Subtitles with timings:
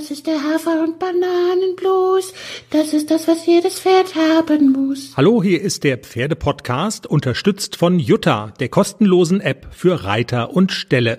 [0.00, 2.32] Das ist der Hafer- und Bananenblues.
[2.70, 5.12] Das ist das, was jedes Pferd haben muss.
[5.14, 11.18] Hallo, hier ist der Pferdepodcast, unterstützt von Jutta, der kostenlosen App für Reiter und Ställe.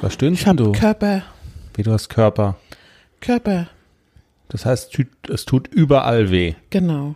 [0.00, 0.72] Was stöhnst denn du?
[0.72, 1.22] Körper,
[1.74, 2.56] Wie du hast Körper.
[3.20, 3.68] Körper,
[4.48, 6.54] Das heißt, es tut überall weh.
[6.70, 7.14] genau.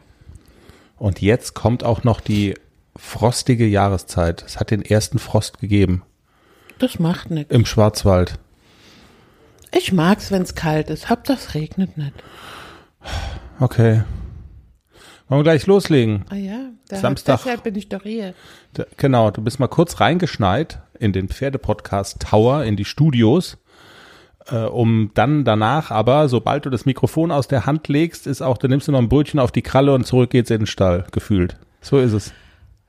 [0.98, 2.54] Und jetzt kommt auch noch die
[2.96, 4.44] frostige Jahreszeit.
[4.46, 6.02] Es hat den ersten Frost gegeben
[6.78, 7.50] Das macht nichts.
[7.54, 8.38] im Schwarzwald.
[9.74, 11.08] Ich mag's, wenn's kalt ist.
[11.08, 12.12] Hauptsache es regnet nicht.
[13.60, 14.02] Okay.
[15.28, 16.24] Wollen wir gleich loslegen?
[16.28, 17.38] Ah ja, da Samstag.
[17.38, 18.34] deshalb bin ich doch hier.
[18.76, 23.56] D- Genau, du bist mal kurz reingeschneit in den Pferdepodcast Tower, in die Studios,
[24.48, 28.58] äh, um dann danach aber, sobald du das Mikrofon aus der Hand legst, ist auch,
[28.58, 31.06] dann nimmst du noch ein Brötchen auf die Kralle und zurück geht's in den Stall,
[31.12, 31.56] gefühlt.
[31.80, 32.32] So ist es.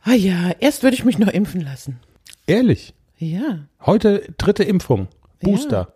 [0.04, 2.00] Ah ja, erst würde ich mich noch impfen lassen.
[2.46, 2.94] Ehrlich.
[3.18, 3.60] Ja.
[3.86, 5.08] Heute dritte Impfung.
[5.40, 5.93] Booster.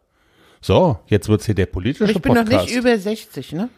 [0.68, 2.52] So, jetzt wird's hier der politische Ich bin Podcast.
[2.52, 3.70] noch nicht über 60, ne?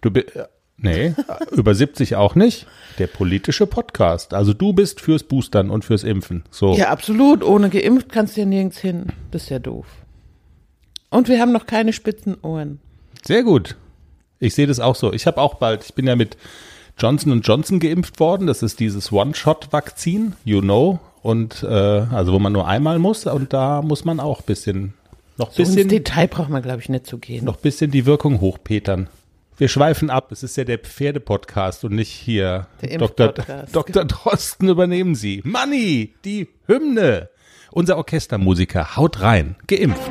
[0.00, 0.46] Du bi- äh,
[0.78, 1.14] nee,
[1.52, 2.66] über 70 auch nicht.
[2.98, 4.32] Der politische Podcast.
[4.32, 6.44] Also du bist fürs Boostern und fürs Impfen.
[6.50, 6.72] So.
[6.72, 7.44] Ja, absolut.
[7.44, 9.08] Ohne geimpft kannst du ja nirgends hin.
[9.30, 9.84] Das ist ja doof.
[11.10, 12.80] Und wir haben noch keine spitzen Ohren.
[13.22, 13.76] Sehr gut.
[14.38, 15.12] Ich sehe das auch so.
[15.12, 16.38] Ich habe auch bald, ich bin ja mit
[16.96, 18.46] Johnson Johnson geimpft worden.
[18.46, 20.98] Das ist dieses One-Shot-Vakzin, you know.
[21.20, 24.94] Und äh, also wo man nur einmal muss und da muss man auch bisschen
[25.36, 27.44] noch So ins bisschen Detail braucht man, glaube ich, nicht zu gehen.
[27.44, 29.08] noch bisschen die Wirkung hochpetern.
[29.58, 30.32] Wir schweifen ab.
[30.32, 33.32] Es ist ja der Pferdepodcast und nicht hier Der Dr.
[33.72, 34.04] Dr.
[34.04, 35.42] Drosten übernehmen Sie.
[35.44, 37.28] Money, die Hymne.
[37.70, 40.10] Unser Orchestermusiker haut rein, geimpft.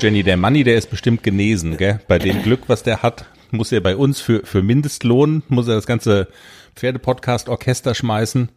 [0.00, 2.00] Jenny, der Money, der ist bestimmt genesen, gell?
[2.06, 5.74] Bei dem Glück, was der hat, muss er bei uns für, für Mindestlohn, muss er
[5.74, 6.28] das ganze
[6.76, 8.50] Pferdepodcast-Orchester schmeißen.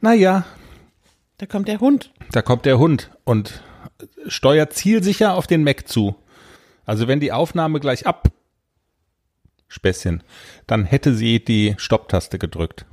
[0.00, 0.46] Naja,
[1.38, 2.12] Da kommt der Hund.
[2.30, 3.62] da kommt der Hund und
[4.26, 6.16] steuert zielsicher auf den Mac zu.
[6.86, 8.28] Also wenn die Aufnahme gleich ab,
[9.68, 10.22] Späßchen,
[10.66, 12.86] dann hätte sie die Stopptaste gedrückt.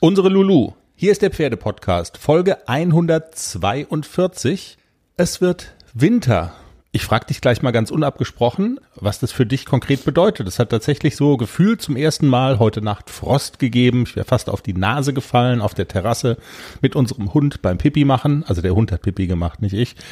[0.00, 0.72] Unsere Lulu.
[0.94, 4.78] Hier ist der Pferdepodcast, Folge 142.
[5.18, 6.54] Es wird Winter.
[6.96, 10.48] Ich frage dich gleich mal ganz unabgesprochen, was das für dich konkret bedeutet.
[10.48, 14.04] Es hat tatsächlich so gefühlt zum ersten Mal heute Nacht Frost gegeben.
[14.06, 16.38] Ich wäre fast auf die Nase gefallen auf der Terrasse
[16.80, 18.44] mit unserem Hund beim Pipi machen.
[18.48, 19.94] Also der Hund hat Pipi gemacht, nicht ich.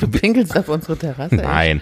[0.00, 1.36] Du pinkelst auf unsere Terrasse.
[1.36, 1.80] Nein.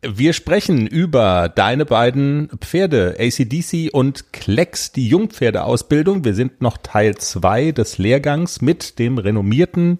[0.00, 6.24] Wir sprechen über deine beiden Pferde, ACDC und Klecks, die Jungpferdeausbildung.
[6.24, 9.98] Wir sind noch Teil zwei des Lehrgangs mit dem renommierten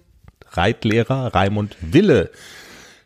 [0.51, 2.31] Reitlehrer Raimund Wille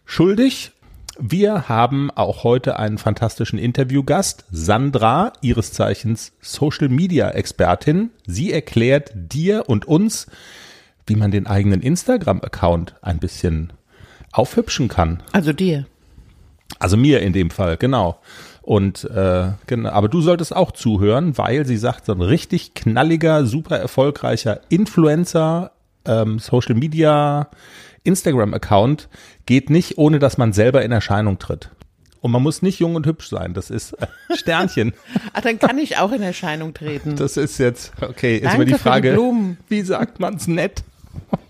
[0.07, 0.72] schuldig.
[1.19, 8.12] Wir haben auch heute einen fantastischen Interviewgast, Sandra, ihres Zeichens Social Media Expertin.
[8.25, 10.28] Sie erklärt dir und uns,
[11.06, 13.73] wie man den eigenen Instagram-Account ein bisschen
[14.31, 15.22] aufhübschen kann.
[15.34, 15.85] Also dir.
[16.79, 18.19] Also mir in dem Fall, genau.
[18.62, 23.45] Und äh, genau, aber du solltest auch zuhören, weil sie sagt, so ein richtig knalliger,
[23.45, 25.72] super erfolgreicher Influencer,
[26.07, 27.50] ähm, Social Media,
[28.03, 29.09] Instagram-Account
[29.45, 31.69] geht nicht, ohne dass man selber in Erscheinung tritt.
[32.22, 33.53] Und man muss nicht jung und hübsch sein.
[33.53, 34.94] Das ist äh, Sternchen.
[35.34, 37.16] Ah, dann kann ich auch in Erscheinung treten.
[37.16, 39.57] Das ist jetzt, okay, ist immer die die Frage, Blumen.
[39.69, 40.84] wie sagt man's nett?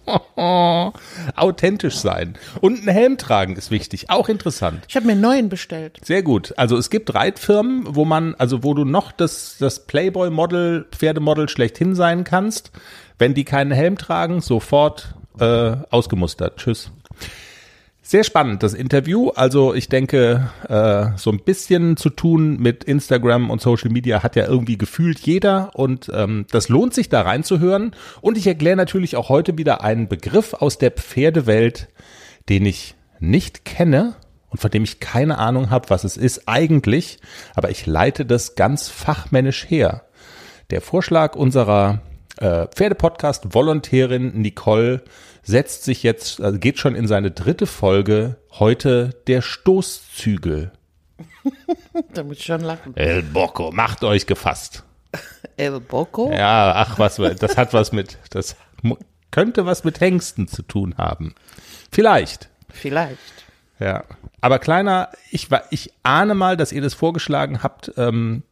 [1.35, 2.37] Authentisch sein.
[2.61, 4.85] Und einen Helm tragen ist wichtig, auch interessant.
[4.87, 5.99] ich habe mir einen neuen bestellt.
[6.03, 6.53] Sehr gut.
[6.57, 11.95] Also es gibt Reitfirmen, wo man, also wo du noch das, das Playboy-Model, Pferdemodel schlechthin
[11.95, 12.71] sein kannst.
[13.17, 16.57] Wenn die keinen Helm tragen, sofort äh, ausgemustert.
[16.57, 16.91] Tschüss.
[18.09, 19.31] Sehr spannend, das Interview.
[19.31, 24.37] Also ich denke, äh, so ein bisschen zu tun mit Instagram und Social Media hat
[24.37, 27.93] ja irgendwie gefühlt jeder und ähm, das lohnt sich da reinzuhören.
[28.21, 31.89] Und ich erkläre natürlich auch heute wieder einen Begriff aus der Pferdewelt,
[32.47, 34.15] den ich nicht kenne
[34.51, 37.19] und von dem ich keine Ahnung habe, was es ist eigentlich,
[37.55, 40.03] aber ich leite das ganz fachmännisch her.
[40.69, 41.99] Der Vorschlag unserer
[42.37, 45.03] äh, Pferdepodcast-Volontärin Nicole
[45.43, 50.71] setzt sich jetzt, also geht schon in seine dritte Folge, heute der Stoßzügel.
[52.13, 52.95] Da muss ich schon lachen.
[52.95, 54.83] El Bocco, macht euch gefasst.
[55.57, 56.31] El Boco?
[56.31, 58.55] Ja, ach was, das hat was mit, das
[59.31, 61.33] könnte was mit Hengsten zu tun haben.
[61.91, 62.49] Vielleicht.
[62.69, 63.17] Vielleicht.
[63.79, 64.03] Ja.
[64.41, 68.43] Aber kleiner, ich, ich ahne mal, dass ihr das vorgeschlagen habt, ähm,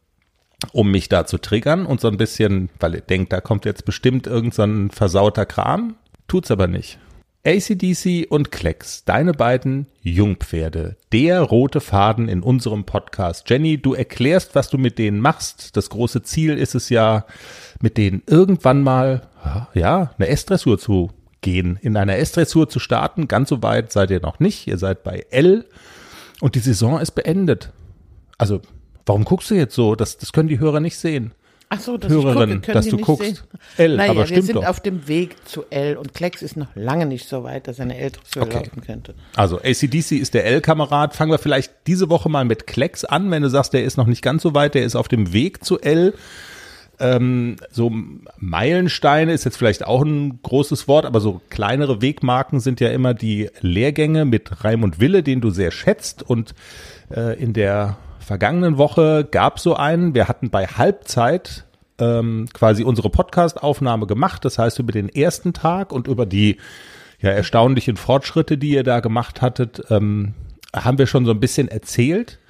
[0.72, 3.84] um mich da zu triggern und so ein bisschen, weil ihr denkt, da kommt jetzt
[3.84, 5.96] bestimmt irgend so versauter Kram.
[6.28, 6.98] Tut's aber nicht.
[7.46, 13.48] ACDC und Klecks, deine beiden Jungpferde, der rote Faden in unserem Podcast.
[13.48, 15.76] Jenny, du erklärst, was du mit denen machst.
[15.76, 17.24] Das große Ziel ist es ja,
[17.80, 19.28] mit denen irgendwann mal,
[19.74, 21.10] ja, eine S-Dressur zu
[21.40, 23.28] gehen, in einer S-Dressur zu starten.
[23.28, 24.66] Ganz so weit seid ihr noch nicht.
[24.66, 25.66] Ihr seid bei L
[26.40, 27.72] und die Saison ist beendet.
[28.38, 28.60] Also,
[29.06, 29.94] warum guckst du jetzt so?
[29.94, 31.32] Das, das können die Hörer nicht sehen.
[31.68, 33.24] Ach so, dass Hörerin, ich gucke, dass du guckst.
[33.24, 33.38] Sehen.
[33.76, 34.66] L, naja, aber wir stimmt sind doch.
[34.66, 37.86] auf dem Weg zu L und Klecks ist noch lange nicht so weit, dass er
[37.86, 38.58] eine L-Dressur Okay.
[38.58, 39.14] laufen könnte.
[39.34, 41.16] Also ACDC ist der L-Kamerad.
[41.16, 44.06] Fangen wir vielleicht diese Woche mal mit Klecks an, wenn du sagst, der ist noch
[44.06, 46.14] nicht ganz so weit, der ist auf dem Weg zu L.
[47.00, 47.92] Ähm, so
[48.38, 53.12] Meilensteine ist jetzt vielleicht auch ein großes Wort, aber so kleinere Wegmarken sind ja immer
[53.12, 56.22] die Lehrgänge mit Raimund Wille, den du sehr schätzt.
[56.22, 56.54] Und
[57.10, 60.12] äh, in der vergangenen Woche gab so einen.
[60.14, 61.64] Wir hatten bei Halbzeit
[61.98, 64.44] ähm, quasi unsere Podcast-Aufnahme gemacht.
[64.44, 66.56] Das heißt, über den ersten Tag und über die
[67.20, 70.34] ja, erstaunlichen Fortschritte, die ihr da gemacht hattet, ähm,
[70.74, 72.40] haben wir schon so ein bisschen erzählt.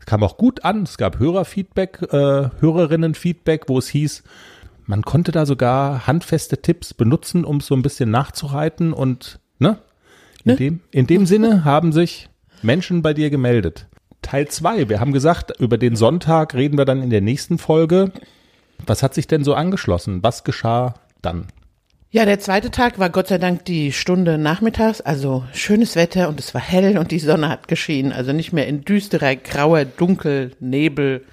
[0.00, 0.82] Es kam auch gut an.
[0.82, 4.24] Es gab Hörerfeedback, äh, Hörerinnenfeedback, wo es hieß,
[4.86, 9.78] man konnte da sogar handfeste Tipps benutzen, um es so ein bisschen nachzureiten und ne?
[10.42, 12.28] In, dem, in dem Sinne haben sich
[12.62, 13.86] Menschen bei dir gemeldet.
[14.22, 14.88] Teil zwei.
[14.88, 18.12] Wir haben gesagt, über den Sonntag reden wir dann in der nächsten Folge.
[18.86, 20.22] Was hat sich denn so angeschlossen?
[20.22, 21.46] Was geschah dann?
[22.12, 26.40] Ja, der zweite Tag war Gott sei Dank die Stunde nachmittags, also schönes Wetter und
[26.40, 30.50] es war hell und die Sonne hat geschienen, also nicht mehr in düsterer, grauer, dunkel,
[30.58, 31.24] Nebel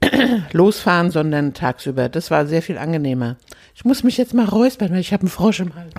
[0.52, 2.08] losfahren, sondern tagsüber.
[2.08, 3.38] Das war sehr viel angenehmer.
[3.74, 5.92] Ich muss mich jetzt mal räuspern, weil ich habe einen Frosch im Hals.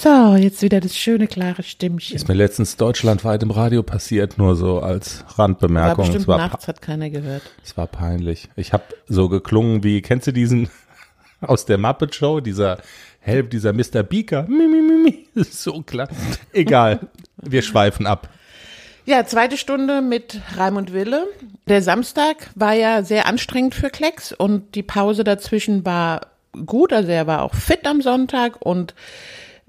[0.00, 2.16] So, jetzt wieder das schöne, klare Stimmchen.
[2.16, 6.04] Ist mir letztens deutschlandweit im Radio passiert, nur so als War Randbemerkung.
[6.04, 7.42] bestimmt es, war, nachts, hat keiner gehört.
[7.62, 8.48] es war peinlich.
[8.56, 10.68] Ich habe so geklungen wie, kennst du diesen
[11.40, 12.78] aus der Muppet Show, dieser
[13.20, 14.02] Help, dieser Mr.
[14.02, 14.42] Beaker?
[14.42, 15.26] Mi, mi, mi, mi.
[15.40, 16.08] Ist so klar.
[16.52, 18.28] Egal, wir schweifen ab.
[19.06, 21.26] Ja, zweite Stunde mit Raimund Wille.
[21.68, 26.26] Der Samstag war ja sehr anstrengend für Klecks und die Pause dazwischen war
[26.66, 26.92] gut.
[26.92, 28.94] Also er war auch fit am Sonntag und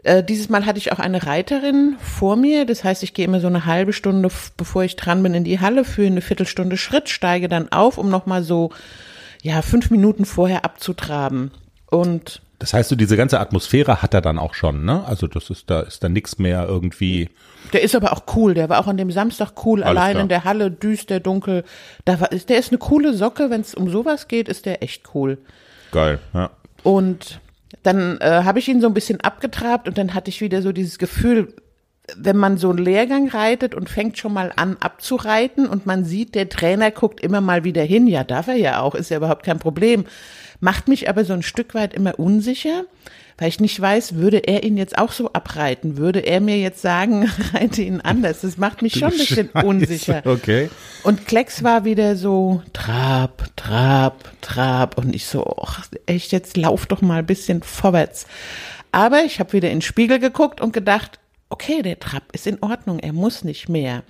[0.05, 2.65] äh, dieses Mal hatte ich auch eine Reiterin vor mir.
[2.65, 5.59] Das heißt, ich gehe immer so eine halbe Stunde, bevor ich dran bin, in die
[5.59, 8.71] Halle für eine Viertelstunde Schritt, steige dann auf, um nochmal so,
[9.41, 11.51] ja, fünf Minuten vorher abzutraben.
[11.89, 15.03] Und Das heißt, so diese ganze Atmosphäre hat er dann auch schon, ne?
[15.05, 17.29] Also das ist da ist da nichts mehr irgendwie.
[17.73, 18.53] Der ist aber auch cool.
[18.53, 20.23] Der war auch an dem Samstag cool, Alles allein klar.
[20.23, 21.63] in der Halle, düster, dunkel.
[22.05, 23.49] Da war, der ist eine coole Socke.
[23.49, 25.39] Wenn es um sowas geht, ist der echt cool.
[25.91, 26.51] Geil, ja.
[26.83, 27.39] Und
[27.83, 30.71] dann äh, habe ich ihn so ein bisschen abgetrabt und dann hatte ich wieder so
[30.71, 31.53] dieses Gefühl,
[32.15, 36.35] wenn man so einen Lehrgang reitet und fängt schon mal an abzureiten und man sieht,
[36.35, 39.43] der Trainer guckt immer mal wieder hin, ja, darf er ja auch, ist ja überhaupt
[39.43, 40.05] kein Problem,
[40.59, 42.85] macht mich aber so ein Stück weit immer unsicher,
[43.37, 46.81] weil ich nicht weiß, würde er ihn jetzt auch so abreiten, würde er mir jetzt
[46.81, 50.21] sagen, reite ihn anders, das macht mich schon ein bisschen unsicher.
[50.25, 50.69] Okay.
[51.03, 54.97] Und Klecks war wieder so Trab, Trab, Trab.
[54.97, 58.25] Und ich so, ach, echt, jetzt lauf doch mal ein bisschen vorwärts.
[58.91, 61.19] Aber ich habe wieder in den Spiegel geguckt und gedacht,
[61.55, 64.03] okay, der Trab ist in Ordnung, er muss nicht mehr.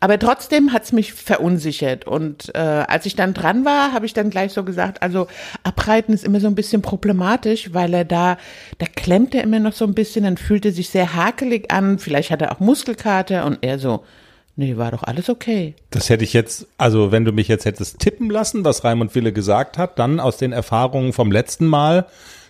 [0.00, 2.04] Aber trotzdem hat's mich verunsichert.
[2.04, 5.28] Und äh, als ich dann dran war, habe ich dann gleich so gesagt, also
[5.62, 8.38] abreiten ist immer so ein bisschen problematisch, weil er da,
[8.78, 12.00] da klemmt er immer noch so ein bisschen, dann fühlt er sich sehr hakelig an,
[12.00, 14.04] vielleicht hat er auch Muskelkater und er so,
[14.56, 15.74] nee, war doch alles okay.
[15.90, 19.32] Das hätte ich jetzt, also wenn du mich jetzt hättest tippen lassen, was Raimund Wille
[19.32, 22.06] gesagt hat, dann aus den Erfahrungen vom letzten Mal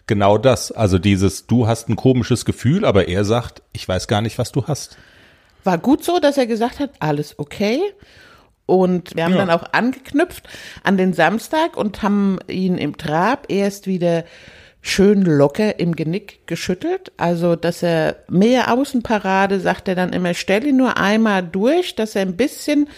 [0.07, 0.73] genau das.
[0.73, 4.53] Also dieses, du hast ein komisches Gefühl, aber er sagt, ich weiß gar nicht, was
[4.53, 4.97] du hast.
[5.65, 7.81] War gut so, dass er gesagt hat, alles okay.
[8.67, 9.39] Und wir haben Ja.
[9.39, 10.49] dann auch angeknüpft
[10.85, 14.25] an den Samstag und haben ihn im Trab erst wieder
[14.81, 17.13] schön locker im Genick geschüttelt.
[17.17, 22.15] Also, dass er mehr Außenparade, sagt er dann immer, stell ihn nur einmal durch, dass
[22.17, 22.89] er ein bisschen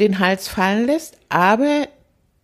[0.00, 1.86] den Hals fallen lässt, aber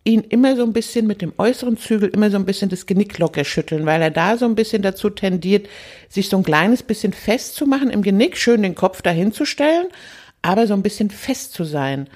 [0.07, 3.19] ihn immer so ein bisschen mit dem äußeren Zügel immer so ein bisschen das Genick
[3.19, 5.67] locker schütteln, weil er da so ein bisschen dazu tendiert,
[6.07, 9.87] sich so ein kleines bisschen festzumachen im Genick, schön den Kopf dahin zu stellen,
[10.41, 12.07] aber so ein bisschen fest zu sein.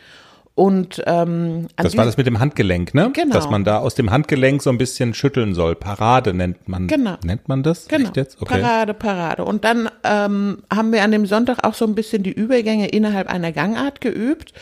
[0.55, 3.11] Und ähm, Das war das mit dem Handgelenk, ne?
[3.13, 3.33] Genau.
[3.33, 5.75] Dass man da aus dem Handgelenk so ein bisschen schütteln soll.
[5.75, 6.87] Parade nennt man.
[6.87, 7.15] Genau.
[7.23, 7.87] Nennt man das?
[7.87, 8.09] Genau?
[8.09, 8.27] Okay.
[8.45, 9.45] Parade, Parade.
[9.45, 13.27] Und dann ähm, haben wir an dem Sonntag auch so ein bisschen die Übergänge innerhalb
[13.29, 14.53] einer Gangart geübt.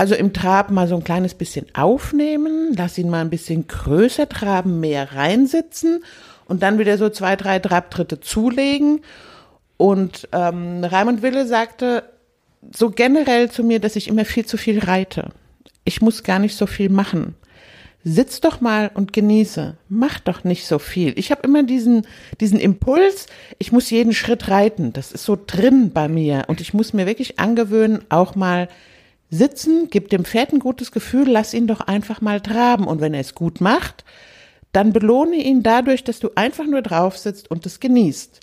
[0.00, 4.30] Also im Trab mal so ein kleines bisschen aufnehmen, lass ihn mal ein bisschen größer
[4.30, 6.02] traben, mehr reinsitzen
[6.46, 9.02] und dann wieder so zwei, drei Trabtritte zulegen.
[9.76, 12.04] Und ähm, Raimund Wille sagte
[12.74, 15.32] so generell zu mir, dass ich immer viel zu viel reite.
[15.84, 17.34] Ich muss gar nicht so viel machen.
[18.02, 19.76] sitz doch mal und genieße.
[19.90, 21.12] Mach doch nicht so viel.
[21.18, 22.06] Ich habe immer diesen,
[22.40, 23.26] diesen Impuls,
[23.58, 24.94] ich muss jeden Schritt reiten.
[24.94, 26.44] Das ist so drin bei mir.
[26.46, 28.70] Und ich muss mir wirklich angewöhnen, auch mal
[29.30, 32.86] sitzen, gib dem Pferd ein gutes Gefühl, lass ihn doch einfach mal traben.
[32.86, 34.04] Und wenn er es gut macht,
[34.72, 38.40] dann belohne ihn dadurch, dass du einfach nur drauf sitzt und es genießt.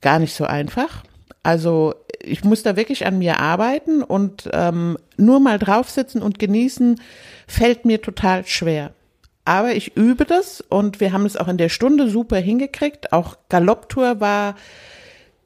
[0.00, 1.04] Gar nicht so einfach.
[1.42, 6.38] Also ich muss da wirklich an mir arbeiten und ähm, nur mal drauf sitzen und
[6.38, 7.00] genießen
[7.46, 8.92] fällt mir total schwer.
[9.44, 13.12] Aber ich übe das und wir haben es auch in der Stunde super hingekriegt.
[13.12, 14.56] Auch Galopptour war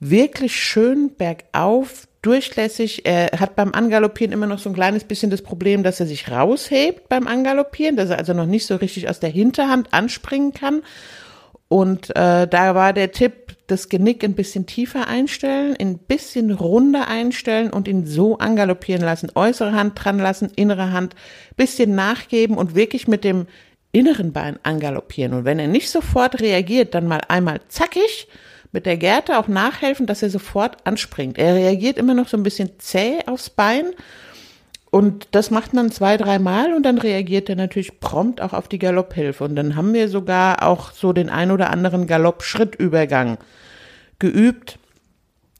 [0.01, 3.05] wirklich schön bergauf, durchlässig.
[3.05, 6.31] Er hat beim Angaloppieren immer noch so ein kleines bisschen das Problem, dass er sich
[6.31, 10.83] raushebt beim Angaloppieren, dass er also noch nicht so richtig aus der Hinterhand anspringen kann.
[11.69, 17.09] Und äh, da war der Tipp, das Genick ein bisschen tiefer einstellen, ein bisschen runder
[17.09, 19.31] einstellen und ihn so angaloppieren lassen.
[19.35, 21.14] Äußere Hand dran lassen, innere Hand
[21.57, 23.47] bisschen nachgeben und wirklich mit dem
[23.93, 25.33] inneren Bein angaloppieren.
[25.33, 28.29] Und wenn er nicht sofort reagiert, dann mal einmal zackig
[28.73, 31.38] mit der Gerte auch nachhelfen, dass er sofort anspringt.
[31.38, 33.93] Er reagiert immer noch so ein bisschen zäh aufs Bein.
[34.91, 38.79] Und das macht man zwei, dreimal und dann reagiert er natürlich prompt auch auf die
[38.79, 39.45] Galopphilfe.
[39.45, 43.38] Und dann haben wir sogar auch so den ein oder anderen Galopp-Schrittübergang
[44.19, 44.79] geübt,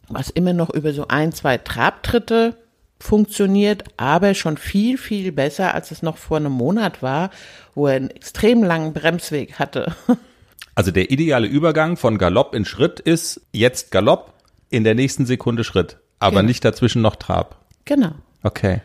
[0.09, 2.57] was immer noch über so ein, zwei Trabtritte
[2.99, 7.31] funktioniert, aber schon viel, viel besser, als es noch vor einem Monat war,
[7.75, 9.95] wo er einen extrem langen Bremsweg hatte.
[10.75, 14.33] Also der ideale Übergang von Galopp in Schritt ist jetzt Galopp,
[14.71, 16.49] in der nächsten Sekunde Schritt, aber Genau.
[16.49, 17.57] nicht dazwischen noch Trab.
[17.85, 18.12] Genau.
[18.43, 18.81] Okay.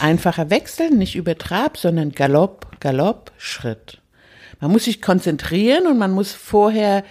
[0.00, 4.00] Einfacher Wechsel, nicht über Trab, sondern Galopp, Galopp, Schritt.
[4.60, 7.04] Man muss sich konzentrieren und man muss vorher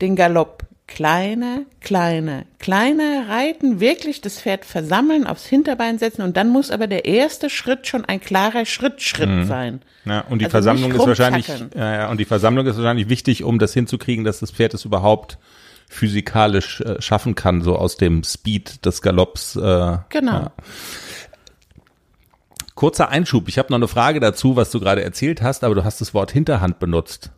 [0.00, 6.48] den Galopp kleiner, kleiner, kleiner reiten, wirklich das Pferd versammeln, aufs Hinterbein setzen und dann
[6.48, 9.80] muss aber der erste Schritt schon ein klarer Schritt-Schritt sein.
[10.04, 13.44] Ja, und die Also Versammlung ist wahrscheinlich, ja, ja, und die Versammlung ist wahrscheinlich wichtig,
[13.44, 15.38] um das hinzukriegen, dass das Pferd es überhaupt
[15.88, 19.56] physikalisch äh, schaffen kann, so aus dem Speed des Galopps.
[19.56, 20.32] Äh, Genau.
[20.32, 20.52] Ja.
[22.74, 23.48] Kurzer Einschub.
[23.48, 26.14] Ich habe noch eine Frage dazu, was du gerade erzählt hast, aber du hast das
[26.14, 27.30] Wort Hinterhand benutzt.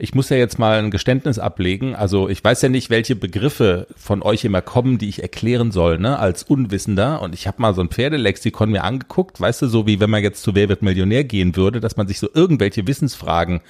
[0.00, 1.96] Ich muss ja jetzt mal ein Geständnis ablegen.
[1.96, 5.98] Also ich weiß ja nicht, welche Begriffe von euch immer kommen, die ich erklären soll,
[5.98, 7.20] ne, als Unwissender.
[7.20, 10.22] Und ich habe mal so ein Pferdelexikon mir angeguckt, weißt du, so wie wenn man
[10.22, 13.60] jetzt zu Wer wird Millionär gehen würde, dass man sich so irgendwelche Wissensfragen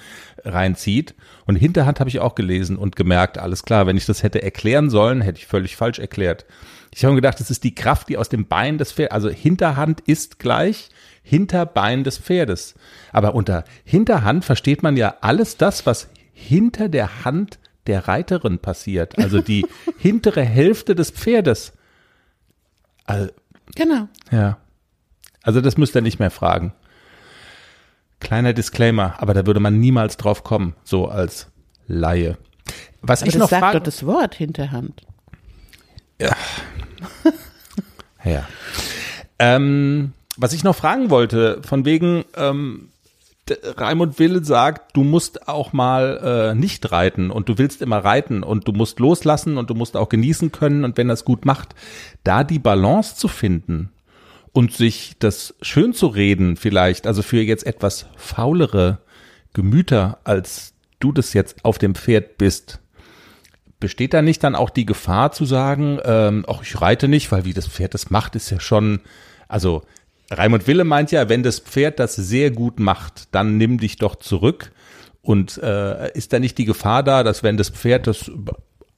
[0.45, 1.15] reinzieht.
[1.47, 4.91] Und Hinterhand habe ich auch gelesen und gemerkt, alles klar, wenn ich das hätte erklären
[4.91, 6.45] sollen, hätte ich völlig falsch erklärt.
[6.93, 9.29] Ich habe mir gedacht, das ist die Kraft, die aus dem Bein des Pferdes, also
[9.29, 10.89] Hinterhand ist gleich
[11.23, 12.75] Hinterbein des Pferdes.
[13.11, 16.07] Aber unter Hinterhand versteht man ja alles das, was
[16.39, 19.17] hinter der Hand der Reiterin passiert.
[19.17, 19.65] Also die
[19.97, 21.73] hintere Hälfte des Pferdes.
[23.05, 23.29] Also,
[23.75, 24.07] Genau.
[24.31, 24.57] ja.
[25.43, 26.73] Also das müsst ihr nicht mehr fragen.
[28.19, 31.47] Kleiner Disclaimer, aber da würde man niemals drauf kommen, so als
[31.87, 32.37] Laie.
[33.01, 35.01] Was Aber ich das noch sagt frage, doch das Wort Hinterhand.
[38.25, 38.45] Ja.
[39.39, 42.89] Ähm, was ich noch fragen wollte, von wegen, ähm,
[43.77, 48.43] Raimund Wille sagt, du musst auch mal äh, nicht reiten und du willst immer reiten
[48.43, 51.75] und du musst loslassen und du musst auch genießen können und wenn das gut macht,
[52.23, 53.89] da die Balance zu finden
[54.51, 58.99] und sich das schön zu reden vielleicht, also für jetzt etwas faulere
[59.53, 62.79] Gemüter, als du das jetzt auf dem Pferd bist,
[63.79, 67.45] besteht da nicht dann auch die Gefahr zu sagen, ähm, ach, ich reite nicht, weil
[67.45, 68.99] wie das Pferd das macht, ist ja schon,
[69.47, 69.83] also
[70.31, 74.15] Raimund Wille meint ja, wenn das Pferd das sehr gut macht, dann nimm dich doch
[74.15, 74.71] zurück.
[75.21, 78.31] Und äh, ist da nicht die Gefahr da, dass wenn das Pferd das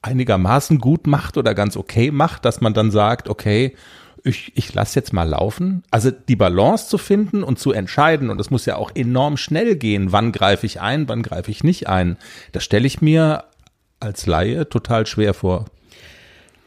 [0.02, 3.74] einigermaßen gut macht oder ganz okay macht, dass man dann sagt, okay,
[4.24, 5.82] ich, ich lasse jetzt mal laufen.
[5.90, 9.76] Also die Balance zu finden und zu entscheiden, und das muss ja auch enorm schnell
[9.76, 12.16] gehen, wann greife ich ein, wann greife ich nicht ein,
[12.52, 13.44] das stelle ich mir
[14.00, 15.66] als Laie total schwer vor.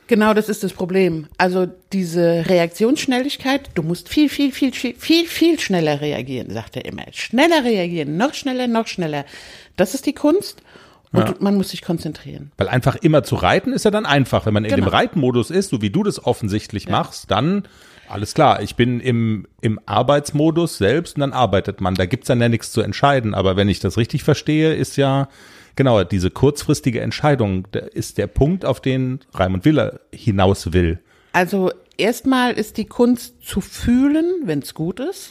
[0.08, 1.28] Genau, das ist das Problem.
[1.38, 6.86] Also diese Reaktionsschnelligkeit, du musst viel, viel, viel, viel, viel, viel schneller reagieren, sagt er
[6.86, 7.04] immer.
[7.12, 9.26] Schneller reagieren, noch schneller, noch schneller.
[9.78, 10.62] Das ist die Kunst
[11.12, 12.52] und man muss sich konzentrieren.
[12.58, 14.46] Weil einfach immer zu reiten ist ja dann einfach.
[14.46, 14.86] Wenn man in Genau.
[14.86, 17.64] dem Reitmodus ist, so wie du das offensichtlich machst, dann
[18.08, 18.62] alles klar.
[18.62, 21.96] Ich bin im, im Arbeitsmodus selbst und dann arbeitet man.
[21.96, 23.34] Da gibt's dann ja nichts zu entscheiden.
[23.34, 25.28] Aber wenn ich das richtig verstehe, ist ja
[25.76, 31.00] genau diese kurzfristige Entscheidung ist der Punkt, auf den Raimund Willer hinaus will.
[31.34, 35.30] Also erstmal ist die Kunst zu fühlen, wenn es gut ist.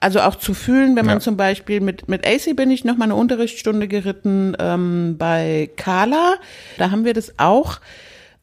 [0.00, 1.20] Also auch zu fühlen, wenn man Ja.
[1.20, 6.36] zum Beispiel mit, mit AC bin ich noch mal eine Unterrichtsstunde geritten ähm, bei Carla.
[6.78, 7.80] Da haben wir das auch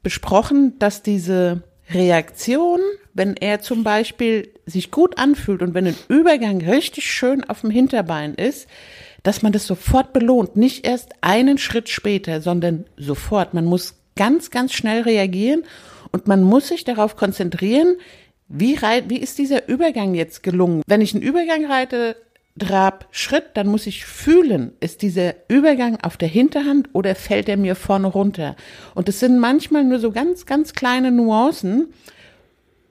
[0.04, 2.80] besprochen, dass diese Reaktion,
[3.14, 7.72] wenn er zum Beispiel sich gut anfühlt und wenn ein Übergang richtig schön auf dem
[7.72, 8.68] Hinterbein ist,
[9.28, 10.56] dass man das sofort belohnt.
[10.56, 13.54] Nicht erst einen Schritt später, sondern sofort.
[13.54, 15.64] Man muss ganz, ganz schnell reagieren
[16.14, 17.98] und man muss sich darauf konzentrieren,
[18.48, 20.82] wie, reit, wie ist dieser Übergang jetzt gelungen?
[20.88, 22.16] Wenn ich einen Übergang reite,
[22.58, 27.58] Trab, Schritt, dann muss ich fühlen, ist dieser Übergang auf der Hinterhand oder fällt er
[27.58, 28.56] mir vorne runter?
[28.96, 31.94] Und es sind manchmal nur so ganz, ganz kleine Nuancen.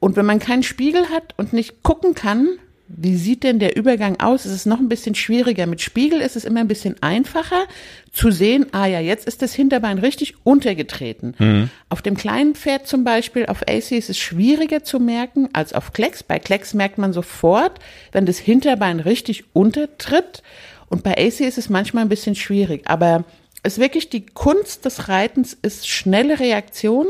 [0.00, 4.21] Und wenn man keinen Spiegel hat und nicht gucken kann, wie sieht denn der Übergang
[4.21, 4.45] aus?
[4.45, 5.66] Es ist noch ein bisschen schwieriger.
[5.66, 7.66] Mit Spiegel ist es immer ein bisschen einfacher
[8.12, 11.35] zu sehen, ah ja, jetzt ist das Hinterbein richtig untergetreten.
[11.38, 11.71] Mhm.
[11.88, 15.93] Auf dem kleinen Pferd zum Beispiel, auf AC ist es schwieriger zu merken als auf
[15.93, 16.23] Klecks.
[16.23, 17.81] Bei Klecks merkt man sofort,
[18.12, 20.43] wenn das Hinterbein richtig untertritt.
[20.88, 22.83] Und bei AC ist es manchmal ein bisschen schwierig.
[22.87, 23.25] Aber
[23.64, 27.07] es ist wirklich die Kunst des Reitens ist schnelle Reaktion.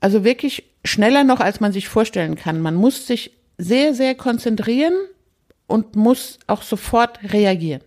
[0.00, 2.60] Also wirklich schneller noch, als man sich vorstellen kann.
[2.60, 4.94] Man muss sich sehr, sehr konzentrieren
[5.66, 7.82] und muss auch sofort reagieren.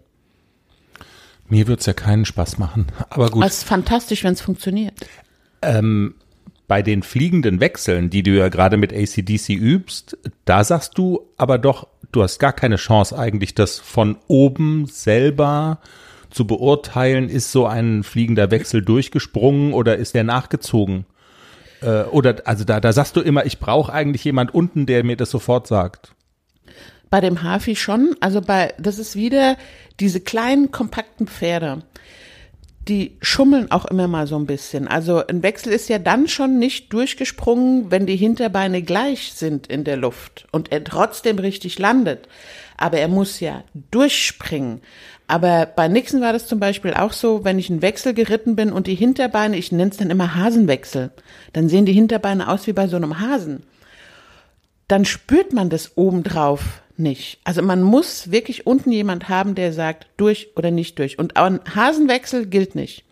[1.48, 3.46] Mir wird's ja keinen Spaß machen, aber gut.
[3.46, 4.94] Es ist fantastisch, wenn es funktioniert.
[5.62, 6.16] Ähm,
[6.68, 11.58] bei den fliegenden Wechseln, die du ja gerade mit ACDC übst, da sagst du aber
[11.58, 15.80] doch, du hast gar keine Chance eigentlich, das von oben selber
[16.32, 21.06] zu beurteilen, ist so ein fliegender Wechsel durchgesprungen oder ist der nachgezogen?
[21.86, 25.16] Äh, oder also da, da sagst du immer, ich brauche eigentlich jemand unten, der mir
[25.16, 26.14] das sofort sagt.
[27.10, 28.16] Bei dem Hafi schon.
[28.20, 29.58] Also bei, das ist wieder
[30.00, 31.84] diese kleinen, kompakten Pferde.
[32.88, 34.88] Die schummeln auch immer mal so ein bisschen.
[34.88, 39.84] Also ein Wechsel ist ja dann schon nicht durchgesprungen, wenn die Hinterbeine gleich sind in
[39.84, 42.28] der Luft und er trotzdem richtig landet.
[42.78, 44.82] Aber er muss ja durchspringen.
[45.28, 48.72] Aber bei Nixon war das zum Beispiel auch so, wenn ich einen Wechsel geritten bin
[48.72, 51.12] und die Hinterbeine, ich nenne es dann immer Hasenwechsel,
[51.54, 53.64] dann sehen die Hinterbeine aus wie bei so einem Hasen.
[54.88, 57.40] Dann spürt man das obendrauf nicht.
[57.44, 61.18] Also man muss wirklich unten jemand haben, der sagt, durch oder nicht durch.
[61.18, 63.04] Und ein Hasenwechsel gilt nicht.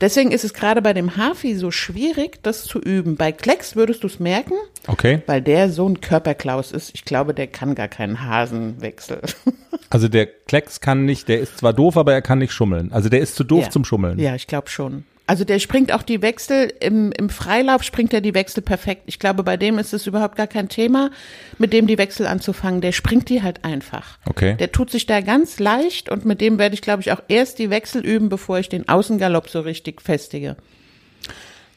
[0.00, 3.16] Deswegen ist es gerade bei dem Hafi so schwierig, das zu üben.
[3.16, 4.54] Bei Klecks würdest du es merken,
[4.86, 5.22] okay.
[5.26, 6.92] weil der so ein Körperklaus ist.
[6.94, 9.20] Ich glaube, der kann gar keinen Hasenwechsel.
[9.88, 12.90] Also der Klecks kann nicht, der ist zwar doof, aber er kann nicht schummeln.
[12.90, 13.70] Also der ist zu doof Ja.
[13.70, 14.18] zum Schummeln.
[14.18, 15.04] Ja, ich glaube schon.
[15.26, 19.02] Also der springt auch die Wechsel, im, im Freilauf springt er die Wechsel perfekt.
[19.06, 21.10] Ich glaube, bei dem ist es überhaupt gar kein Thema,
[21.58, 22.80] mit dem die Wechsel anzufangen.
[22.80, 24.18] Der springt die halt einfach.
[24.26, 24.56] Okay.
[24.56, 27.58] Der tut sich da ganz leicht und mit dem werde ich, glaube ich, auch erst
[27.58, 30.56] die Wechsel üben, bevor ich den Außengalopp so richtig festige.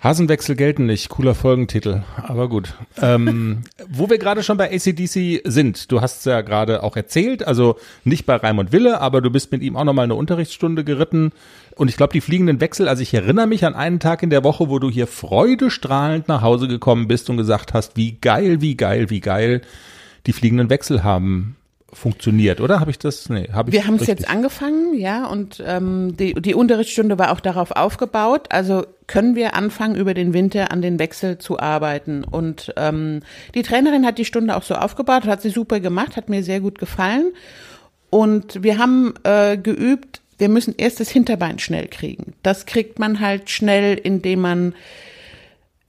[0.02, 2.74] Hasenwechsel gelten nicht, cooler Folgentitel, aber gut.
[3.02, 7.76] Ähm, wo wir gerade schon bei ACDC sind, du hast ja gerade auch erzählt, also
[8.06, 11.34] nicht bei Raimund Wille, aber du bist mit ihm auch nochmal eine Unterrichtsstunde geritten.
[11.76, 14.46] Und ich glaube, die fliegenden Wechsel, also ich erinnere mich an einen Tag in der
[14.46, 18.78] Woche, wo du hier freudestrahlend nach Hause gekommen bist und gesagt hast, wie geil, wie
[18.78, 19.62] geil, wie geil
[20.28, 21.58] die fliegenden Wechsel haben
[21.94, 22.80] funktioniert, oder?
[22.80, 23.30] Habe ich das?
[23.30, 27.32] Nee, habe ich Wir haben es jetzt angefangen, ja, und ähm, die, die Unterrichtsstunde war
[27.32, 28.48] auch darauf aufgebaut.
[28.50, 32.24] Also können wir anfangen, über den Winter an den Wechsel zu arbeiten.
[32.24, 33.22] Und ähm,
[33.56, 36.60] die Trainerin hat die Stunde auch so aufgebaut, hat sie super gemacht, hat mir sehr
[36.60, 37.32] gut gefallen.
[38.10, 42.34] Und wir haben äh, geübt, wir müssen erst das Hinterbein schnell kriegen.
[42.44, 44.74] Das kriegt man halt schnell, indem man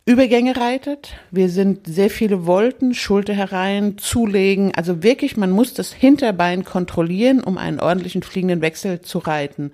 [0.06, 1.14] Übergänge reitet.
[1.30, 4.72] Wir sind sehr viele Volten, Schulter herein, zulegen.
[4.74, 9.72] Also wirklich, man muss das Hinterbein kontrollieren, um einen ordentlichen fliegenden Wechsel zu reiten.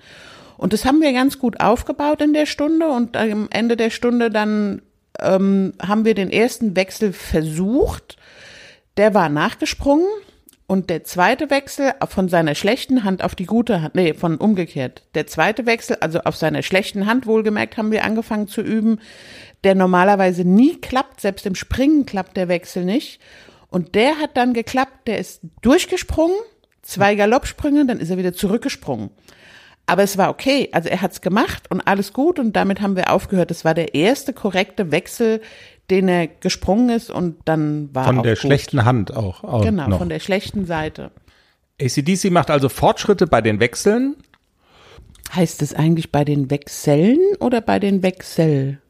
[0.56, 4.30] Und das haben wir ganz gut aufgebaut in der Stunde und am Ende der Stunde
[4.30, 4.82] dann
[5.20, 8.16] ähm, haben wir den ersten Wechsel versucht.
[8.96, 10.08] Der war nachgesprungen
[10.66, 15.02] und der zweite Wechsel von seiner schlechten Hand auf die gute Hand, nee, von umgekehrt.
[15.14, 18.98] Der zweite Wechsel, also auf seiner schlechten Hand wohlgemerkt, haben wir angefangen zu üben,
[19.66, 23.20] der normalerweise nie klappt, selbst im Springen klappt der Wechsel nicht.
[23.68, 26.36] Und der hat dann geklappt, der ist durchgesprungen,
[26.82, 29.10] zwei Galoppsprünge, dann ist er wieder zurückgesprungen.
[29.86, 33.12] Aber es war okay, also er hat's gemacht und alles gut und damit haben wir
[33.12, 33.50] aufgehört.
[33.50, 35.40] Das war der erste korrekte Wechsel,
[35.90, 38.38] den er gesprungen ist und dann war von der gut.
[38.42, 39.42] schlechten Hand auch.
[39.42, 39.98] auch Genau, noch.
[39.98, 41.10] von der schlechten Seite.
[41.82, 44.14] ACDC macht also Fortschritte bei den Wechseln.
[45.34, 48.80] Heißt es eigentlich bei den Wechseln oder bei den Wechsel?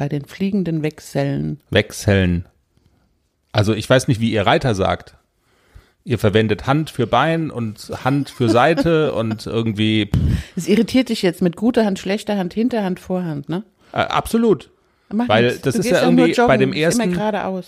[0.00, 1.60] Bei den fliegenden Wechseln.
[1.68, 2.46] Wechseln.
[3.52, 5.14] Also ich weiß nicht, wie ihr Reiter sagt.
[6.04, 10.10] Ihr verwendet Hand für Bein und Hand für Seite und irgendwie
[10.56, 13.62] Es irritiert dich jetzt mit guter Hand, schlechter Hand, Hinterhand, Vorhand, ne?
[13.92, 14.70] äh, absolut.
[15.12, 15.60] Macht Weil nichts.
[15.60, 17.14] das Du ist ja irgendwie bei dem ersten.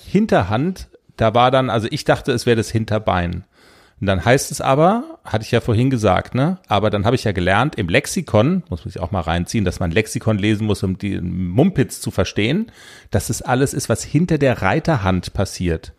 [0.06, 3.44] Hinterhand, da war dann, also ich dachte, es wäre das Hinterbein.
[4.02, 6.58] Und dann heißt es aber, hatte ich ja vorhin gesagt, ne?
[6.66, 9.78] Aber dann habe ich ja gelernt, im Lexikon, muss man sich auch mal reinziehen, dass
[9.78, 12.72] man Lexikon lesen muss, um die Mumpitz zu verstehen,
[13.12, 15.92] dass es alles ist, was hinter der Reiterhand passiert.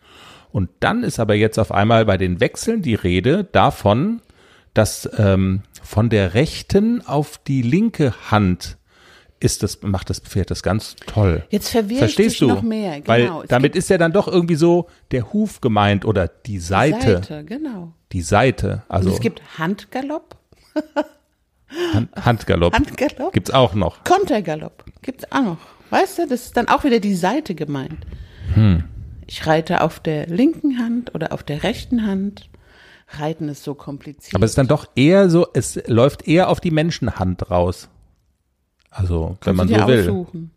[0.52, 4.20] Und dann ist aber jetzt auf einmal bei den Wechseln die Rede davon,
[4.74, 8.76] dass ähm, von der rechten auf die linke Hand
[9.44, 11.44] ist das, macht das Pferd das ganz toll.
[11.50, 12.46] Jetzt verwirre Verstehst du?
[12.48, 13.00] noch mehr.
[13.00, 13.08] Genau.
[13.08, 16.58] Weil Es damit gibt ist ja dann doch irgendwie so der Huf gemeint oder die
[16.58, 17.16] Seite.
[17.16, 17.92] Seite, genau.
[18.12, 18.82] Die Seite.
[18.88, 20.36] Und Also es gibt Handgalopp,
[21.92, 22.74] Hand, Handgalopp.
[22.74, 24.02] Handgalopp, Gibt's auch noch.
[24.04, 24.84] Kontergalopp.
[25.02, 25.58] Gibt's auch noch.
[25.90, 28.06] Weißt du, das ist dann auch wieder die Seite gemeint.
[28.54, 28.84] Hm.
[29.26, 32.48] Ich reite auf der linken Hand oder auf der rechten Hand.
[33.08, 34.34] Reiten ist so kompliziert.
[34.34, 37.88] Aber es ist dann doch eher so, es läuft eher auf die Menschenhand raus.
[38.96, 40.00] Also, wenn Kannst man du dir so will.
[40.10, 40.50] aussuchen.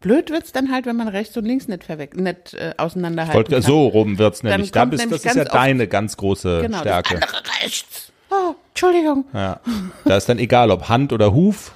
[0.00, 3.62] Blöd wird's dann halt, wenn man rechts und links nicht, verweg nicht äh, auseinanderhalten kann.
[3.62, 4.70] so rum wird's Dann nämlich.
[4.72, 7.20] Da kommt bist, nämlich das ist ja deine ganz große genau, Stärke.
[7.20, 8.12] das andere rechts.
[8.30, 9.24] Oh, Entschuldigung.
[9.32, 9.60] Ja.
[10.04, 11.72] Da ist dann egal, ob Hand oder Huf.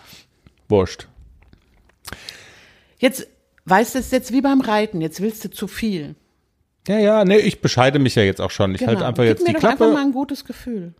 [0.68, 1.08] Wurscht.
[2.98, 3.26] Jetzt,
[3.66, 5.00] weißt du, es jetzt wie beim Reiten.
[5.00, 6.14] Jetzt willst du zu viel.
[6.88, 8.72] Ja, ja, nee, ich bescheide mich ja jetzt auch schon.
[8.74, 8.92] Ich Genau.
[8.92, 9.84] halte einfach Gib jetzt mir die doch Klappe.
[9.84, 10.94] einfach mal ein gutes Gefühl.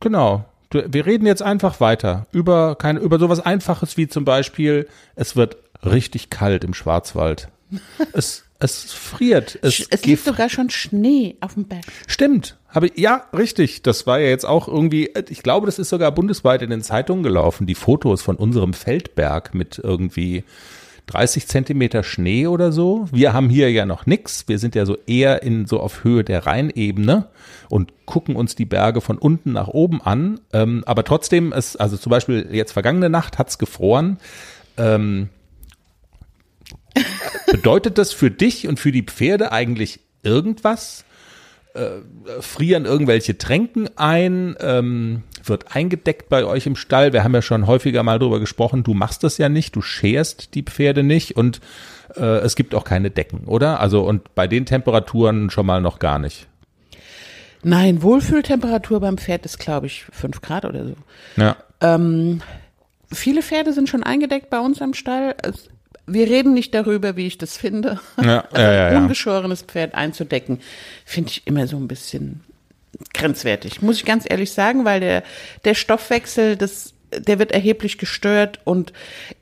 [0.00, 0.44] Genau.
[0.70, 5.34] Du, wir reden jetzt einfach weiter über keine, über sowas Einfaches wie zum Beispiel, es
[5.34, 7.48] wird richtig kalt im Schwarzwald.
[8.12, 9.58] es, es friert.
[9.62, 11.84] Es, Es liegt sogar schon Schnee auf dem Berg.
[12.06, 12.56] Stimmt.
[12.68, 13.82] Habe ja, richtig.
[13.82, 17.22] Das war ja jetzt auch irgendwie, ich glaube, das ist sogar bundesweit in den Zeitungen
[17.22, 17.66] gelaufen.
[17.66, 20.44] Die Fotos von unserem Feldberg mit irgendwie
[21.08, 23.08] 30 Zentimeter Schnee oder so.
[23.10, 24.46] Wir haben hier ja noch nix.
[24.46, 27.28] Wir sind ja so eher in so auf Höhe der Rheinebene
[27.68, 30.40] und gucken uns die Berge von unten nach oben an.
[30.52, 34.18] Ähm, aber trotzdem ist, also zum Beispiel jetzt vergangene Nacht hat's gefroren.
[34.76, 35.30] Ähm,
[37.50, 41.04] bedeutet das für dich und für die Pferde eigentlich irgendwas?
[41.74, 44.56] Äh, frieren irgendwelche Tränken ein?
[44.60, 47.12] Ähm, wird eingedeckt bei euch im Stall?
[47.12, 48.82] Wir haben ja schon häufiger mal drüber gesprochen.
[48.82, 51.60] Du machst das ja nicht, du scherst die Pferde nicht und
[52.16, 53.80] äh, es gibt auch keine Decken, oder?
[53.80, 56.48] Also und bei den Temperaturen schon mal noch gar nicht.
[57.62, 60.94] Nein, Wohlfühltemperatur beim Pferd ist, glaube ich, fünf Grad oder so.
[61.36, 61.56] Ja.
[61.80, 62.40] Ähm,
[63.12, 65.34] viele Pferde sind schon eingedeckt bei uns am Stall.
[65.42, 65.68] Es,
[66.08, 68.00] wir reden nicht darüber, wie ich das finde.
[68.20, 70.60] Ja, also ja, ja, ungeschorenes Pferd einzudecken,
[71.04, 72.40] finde ich immer so ein bisschen
[73.14, 73.82] grenzwertig.
[73.82, 75.22] Muss ich ganz ehrlich sagen, weil der,
[75.64, 78.92] der Stoffwechsel, das, der wird erheblich gestört und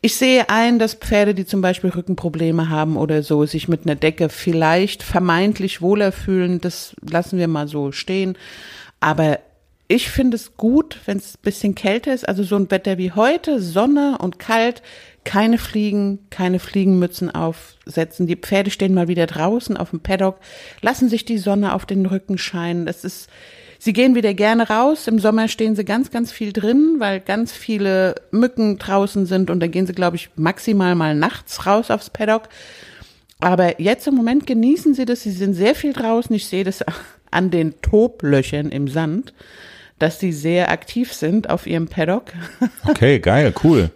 [0.00, 3.94] ich sehe ein, dass Pferde, die zum Beispiel Rückenprobleme haben oder so, sich mit einer
[3.94, 6.61] Decke vielleicht vermeintlich wohler fühlen.
[6.61, 8.37] Das lassen wir mal so stehen.
[9.00, 9.38] Aber
[9.88, 13.12] ich finde es gut, wenn es ein bisschen kälter ist, also so ein Wetter wie
[13.12, 14.83] heute, Sonne und kalt,
[15.27, 18.29] keine Fliegen, keine Fliegenmützen aufsetzen.
[18.29, 20.39] Die Pferde stehen mal wieder draußen auf dem Paddock,
[20.81, 22.87] lassen sich die Sonne auf den Rücken scheinen.
[22.87, 23.29] Das ist,
[23.81, 25.09] sie gehen wieder gerne raus.
[25.09, 29.59] Im Sommer stehen sie ganz, ganz viel drin, weil ganz viele Mücken draußen sind und
[29.59, 32.45] dann gehen sie, glaube ich, maximal mal nachts raus aufs Paddock.
[33.41, 35.25] Aber jetzt im Moment genießen sie das.
[35.25, 36.35] Sie sind sehr viel draußen.
[36.37, 36.85] Ich sehe das
[37.33, 39.35] an den Toblöchern im Sand,
[39.99, 42.33] dass sie sehr aktiv sind auf ihrem Paddock.
[42.89, 43.91] Okay, geil, cool.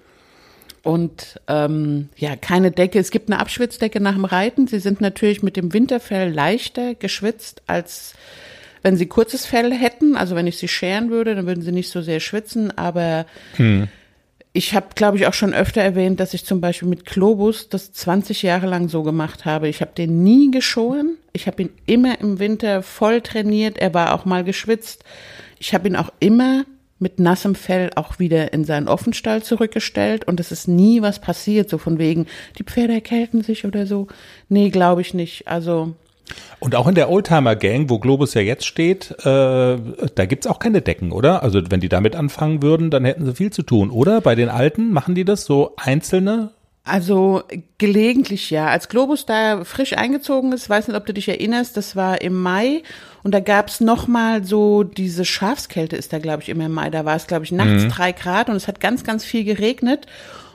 [0.82, 2.98] Und ähm, ja, keine Decke.
[2.98, 4.66] Es gibt eine Abschwitzdecke nach dem Reiten.
[4.66, 8.14] Sie sind natürlich mit dem Winterfell leichter geschwitzt, als
[8.82, 10.16] wenn sie kurzes Fell hätten.
[10.16, 12.76] Also wenn ich sie scheren würde, dann würden sie nicht so sehr schwitzen.
[12.78, 13.26] Aber
[14.52, 17.92] ich habe, glaube ich, auch schon öfter erwähnt, dass ich zum Beispiel mit Globus das
[17.92, 19.68] 20 Jahre lang so gemacht habe.
[19.68, 21.16] Ich habe den nie geschoren.
[21.32, 23.78] Ich habe ihn immer im Winter voll trainiert.
[23.78, 25.04] Er war auch mal geschwitzt.
[25.58, 26.64] Ich habe ihn auch immer
[27.00, 31.68] mit nassem Fell auch wieder in seinen Offenstall zurückgestellt und es ist nie was passiert,
[31.68, 32.26] so von wegen,
[32.58, 34.06] die Pferde erkälten sich oder so.
[34.48, 35.48] Nee, glaube ich nicht.
[35.48, 35.94] Also,
[36.60, 40.82] Und auch in der Oldtimer-Gang, wo Globus ja jetzt steht, äh, da gibt's auch keine
[40.82, 41.42] Decken, oder?
[41.42, 44.20] Also wenn die damit anfangen würden, dann hätten sie viel zu tun, oder?
[44.20, 46.50] Bei den Alten machen die das so einzelne?
[46.90, 47.42] also
[47.78, 48.66] gelegentlich ja.
[48.66, 52.40] Als Globus da frisch eingezogen ist, weiß nicht, ob du dich erinnerst, das war im
[52.40, 52.82] Mai
[53.22, 56.90] und da gab's noch mal so diese Schafskälte ist da, glaube ich, immer im Mai.
[56.90, 60.06] Da war es, glaube ich, nachts drei Grad und es hat ganz, ganz viel geregnet.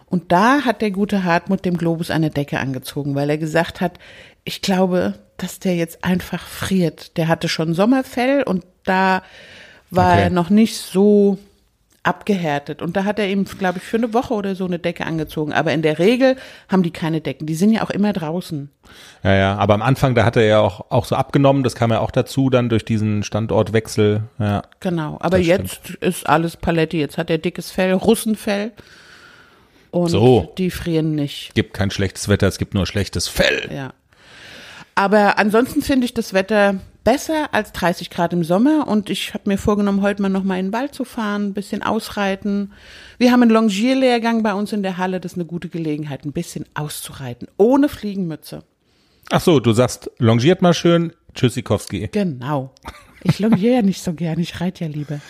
[0.07, 3.99] Und da hat der gute Hartmut dem Globus eine Decke angezogen, weil er gesagt hat,
[4.43, 7.17] ich glaube, dass der jetzt einfach friert.
[7.17, 9.23] Der hatte schon Sommerfell und da
[9.89, 10.23] war Okay.
[10.23, 11.37] er noch nicht so
[12.05, 12.81] abgehärtet.
[12.81, 15.53] Und da hat er ihm, glaube ich, für eine Woche oder so eine Decke angezogen.
[15.53, 16.35] Aber in der Regel
[16.69, 17.47] haben die keine Decken.
[17.47, 18.69] Die sind ja auch immer draußen.
[19.23, 21.91] Ja, ja, aber am Anfang, da hat er ja auch, auch so abgenommen, das kam
[21.91, 24.23] ja auch dazu, dann durch diesen Standortwechsel.
[24.39, 25.17] Ja, Genau.
[25.21, 26.99] Aber jetzt ist alles Paletti.
[26.99, 28.71] Jetzt hat er dickes Fell, Russenfell.
[29.91, 30.53] Und So.
[30.57, 31.55] die frieren nicht.
[31.55, 33.69] gibt kein schlechtes Wetter, es gibt nur schlechtes Fell.
[33.73, 33.93] Ja.
[34.93, 39.47] Aber ansonsten finde ich das Wetter besser als 30 Grad im Sommer und ich habe
[39.47, 42.73] mir vorgenommen, heute mal noch mal in den Wald zu fahren, ein bisschen ausreiten.
[43.17, 46.33] Wir haben einen Longierlehrgang bei uns in der Halle, das ist eine gute Gelegenheit, ein
[46.33, 48.63] bisschen auszureiten, ohne Fliegenmütze.
[49.29, 52.09] Ach so, du sagst, longiert mal schön, Tschüssikowski.
[52.11, 52.73] Genau.
[53.23, 55.21] Ich longiere ja nicht so gern, ich reite ja lieber.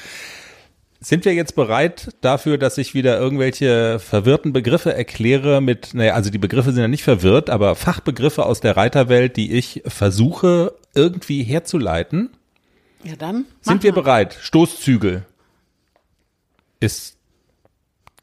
[1.06, 6.32] Sind wir jetzt bereit dafür, dass ich wieder irgendwelche verwirrten Begriffe erkläre mit, naja, also
[6.32, 11.44] die Begriffe sind ja nicht verwirrt, aber Fachbegriffe aus der Reiterwelt, die ich versuche irgendwie
[11.44, 12.32] herzuleiten?
[13.04, 13.46] Ja, dann.
[13.62, 14.02] Sind wir mal.
[14.02, 14.36] bereit?
[14.42, 15.28] Stoßzügel
[16.80, 17.18] ist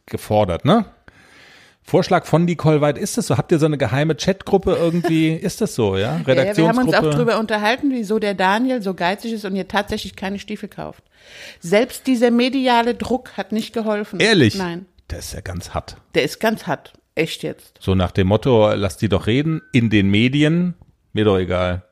[0.06, 0.86] gefordert, ne?
[1.84, 3.36] Vorschlag von Nicole Weid, ist das so?
[3.36, 5.32] Habt ihr so eine geheime Chatgruppe irgendwie?
[5.32, 6.00] Ist das so, ja?
[6.00, 6.86] Ja, ja, wir haben Redaktionsgruppe?
[6.86, 10.68] uns auch drüber unterhalten, wieso der Daniel so geizig ist und ihr tatsächlich keine Stiefel
[10.68, 11.02] kauft.
[11.60, 14.20] Selbst dieser mediale Druck hat nicht geholfen.
[14.20, 14.56] Ehrlich?
[14.56, 14.86] Nein.
[15.10, 15.96] Der ist ja ganz hart.
[16.14, 16.92] Der ist ganz hart.
[17.14, 17.78] Echt jetzt.
[17.80, 20.74] So nach dem Motto, lass die doch reden, in den Medien,
[21.12, 21.82] mir doch egal.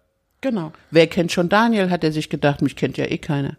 [0.40, 0.72] Genau.
[0.90, 3.57] Wer kennt schon Daniel, hat er sich gedacht, mich kennt ja eh keiner.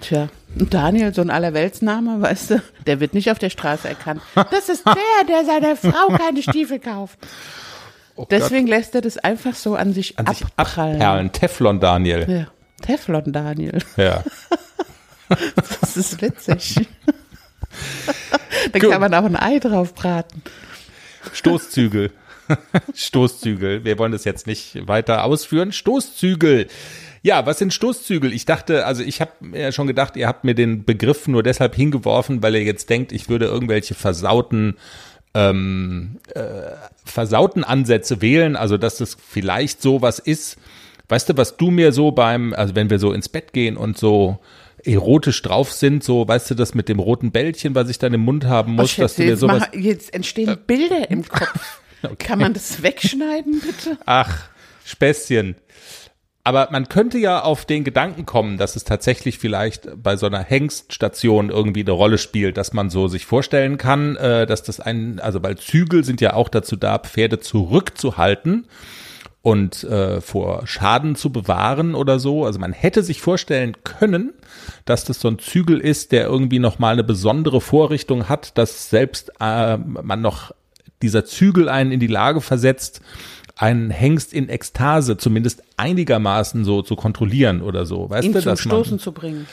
[0.00, 4.20] Tja, und Daniel, so ein Allerweltsname, weißt du, der wird nicht auf der Straße erkannt.
[4.34, 4.94] Das ist der,
[5.28, 7.18] der seiner Frau keine Stiefel kauft.
[8.16, 8.32] Oh Gott.
[8.32, 10.96] Deswegen lässt er das einfach so an sich An sich abprallen.
[11.00, 11.32] abperlen.
[11.32, 12.26] Teflon Daniel.
[12.28, 12.46] Ja.
[12.84, 13.78] Teflon Daniel.
[13.96, 14.24] Ja.
[15.54, 16.74] Das ist witzig.
[18.72, 18.90] da Gut.
[18.90, 20.42] kann man auch ein Ei drauf braten.
[21.32, 22.10] Stoßzügel.
[22.94, 23.84] Stoßzügel.
[23.84, 25.70] Wir wollen das jetzt nicht weiter ausführen.
[25.70, 26.66] Stoßzügel.
[27.22, 28.32] Ja, was sind Stoßzügel?
[28.32, 31.42] Ich dachte, also ich habe mir ja schon gedacht, ihr habt mir den Begriff nur
[31.42, 34.76] deshalb hingeworfen, weil ihr jetzt denkt, ich würde irgendwelche versauten
[35.34, 36.40] ähm, äh,
[37.04, 40.56] versauten Ansätze wählen, also dass das vielleicht so was ist.
[41.08, 43.98] Weißt du, was du mir so beim, also wenn wir so ins Bett gehen und
[43.98, 44.38] so
[44.84, 48.22] erotisch drauf sind, so, weißt du, das mit dem roten Bällchen, was ich dann im
[48.22, 49.60] Mund haben muss, Oh, dass du mir jetzt, sowas.
[49.60, 51.80] mach, jetzt entstehen Bilder im Kopf.
[52.18, 53.98] Kann man das wegschneiden, bitte?
[54.06, 54.48] Ach,
[54.86, 55.54] Späßchen.
[56.42, 60.42] Aber man könnte ja auf den Gedanken kommen, dass es tatsächlich vielleicht bei so einer
[60.42, 65.20] Hengststation irgendwie eine Rolle spielt, dass man so sich vorstellen kann, äh, dass das ein,
[65.20, 68.66] also weil Zügel sind ja auch dazu da, Pferde zurückzuhalten
[69.42, 72.46] und äh, vor Schaden zu bewahren oder so.
[72.46, 74.32] Also man hätte sich vorstellen können,
[74.86, 78.88] dass das so ein Zügel ist, der irgendwie noch mal eine besondere Vorrichtung hat, dass
[78.88, 80.52] selbst äh, man noch
[81.02, 83.00] dieser Zügel einen in die Lage versetzt,
[83.56, 88.08] einen Hengst in Ekstase zumindest einigermaßen so zu kontrollieren oder so.
[88.10, 89.46] Weißt Ihn du, zum Stoßen zu bringen.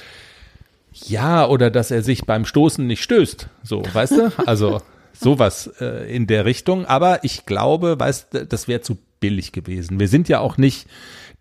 [0.94, 3.48] ja, oder dass er sich beim Stoßen nicht stößt.
[3.64, 4.32] So, weißt du?
[4.46, 4.82] Also
[5.14, 6.86] sowas äh, in der Richtung.
[6.86, 10.00] Aber ich glaube, weißt du, das wäre zu billig gewesen.
[10.00, 10.88] Wir sind ja auch nicht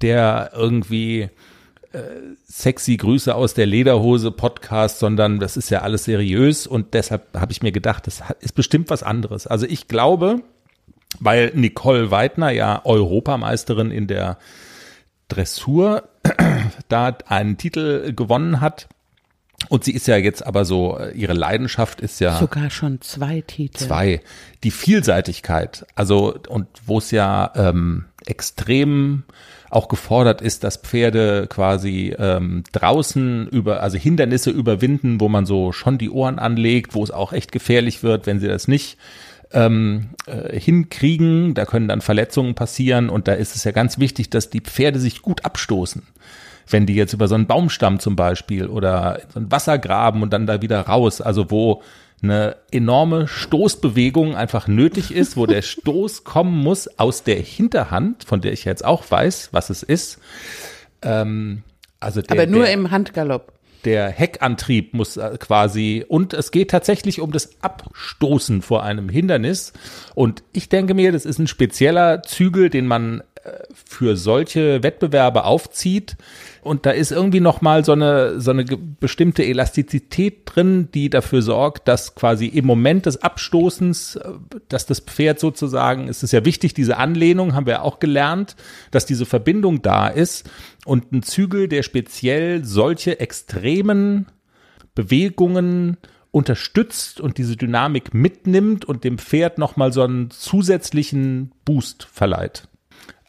[0.02, 1.28] der irgendwie
[1.92, 2.00] äh,
[2.46, 7.52] sexy Grüße aus der Lederhose Podcast, sondern das ist ja alles seriös und deshalb habe
[7.52, 9.46] ich mir gedacht, das ist bestimmt was anderes.
[9.46, 10.42] Also ich glaube,
[11.20, 14.38] weil Nicole Weidner ja Europameisterin in der
[15.28, 16.08] Dressur
[16.88, 18.88] da einen Titel gewonnen hat.
[19.68, 23.40] Und sie ist ja jetzt aber so, äh, ihre Leidenschaft ist ja Sogar schon zwei
[23.40, 23.78] Titel.
[23.78, 24.20] zwei.
[24.62, 29.24] Die Vielseitigkeit, also und wo es ja ähm, extrem
[29.70, 35.72] auch gefordert ist, dass Pferde quasi ähm, draußen über, also Hindernisse überwinden, wo man so
[35.72, 38.98] schon die Ohren anlegt, wo es auch echt gefährlich wird, wenn sie das nicht
[39.52, 41.54] ähm, äh, hinkriegen.
[41.54, 44.98] Da können dann Verletzungen passieren und da ist es ja ganz wichtig, dass die Pferde
[44.98, 46.02] sich gut abstoßen.
[46.68, 50.32] Wenn die jetzt über so einen Baumstamm zum Beispiel oder so ein Wasser graben und
[50.32, 51.82] dann da wieder raus, also wo
[52.22, 58.40] eine enorme Stoßbewegung einfach nötig ist, wo der Stoß kommen muss aus der Hinterhand, von
[58.40, 60.18] der ich jetzt auch weiß, was es ist.
[61.02, 61.62] Ähm,
[62.00, 63.52] also der, Aber nur der, im Handgalopp.
[63.86, 69.72] Der Heckantrieb muss äh, quasi und es geht tatsächlich um das Abstoßen vor einem Hindernis.
[70.14, 73.22] Und ich denke mir, das ist ein spezieller Zügel, den man
[73.84, 76.16] für solche Wettbewerbe aufzieht
[76.62, 81.42] und da ist irgendwie noch mal so eine so eine bestimmte Elastizität drin, die dafür
[81.42, 84.32] sorgt, dass quasi im Moment des Abstoßens, äh,
[84.68, 88.56] dass das Pferd sozusagen, es ist ja wichtig, diese Anlehnung haben wir auch gelernt,
[88.90, 90.48] dass diese Verbindung da ist
[90.84, 94.26] und ein Zügel, der speziell solche extremen
[94.94, 95.98] Bewegungen
[96.32, 102.68] unterstützt und diese Dynamik mitnimmt und dem Pferd nochmal so einen zusätzlichen Boost verleiht.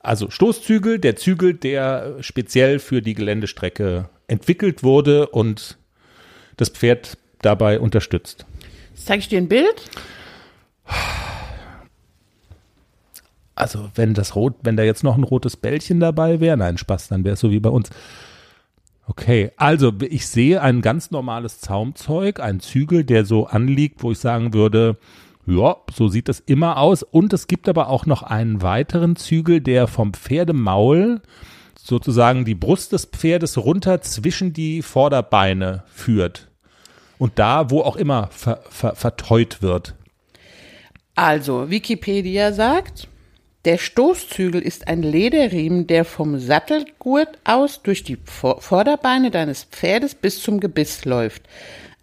[0.08, 5.78] Also Stoßzügel, der Zügel, der speziell für die Geländestrecke entwickelt wurde und
[6.56, 8.46] das Pferd dabei unterstützt.
[8.96, 9.90] Jetzt zeige ich dir ein Bild.
[13.54, 17.10] Also wenn das rot, wenn da jetzt noch ein rotes Bällchen dabei wäre, nein, Spaß,
[17.10, 17.90] dann wäre es so wie bei uns.
[19.08, 24.20] Okay, also ich sehe ein ganz normales Zaumzeug, ein Zügel, der so anliegt, wo ich
[24.20, 24.96] sagen würde,
[25.48, 27.04] ja, so sieht es immer aus.
[27.04, 31.22] Und es gibt aber auch noch einen weiteren Zügel, der vom Pferdemaul
[31.82, 36.50] sozusagen die Brust des Pferdes runter zwischen die Vorderbeine führt.
[37.18, 39.96] Und da, wo auch immer ver, ver, verteut wird.
[41.16, 43.08] Also, Wikipedia sagt,
[43.66, 50.42] Der Stoßzügel ist ein Lederriemen, der vom Sattelgurt aus durch die Vorderbeine deines Pferdes bis
[50.42, 51.44] zum Gebiss läuft.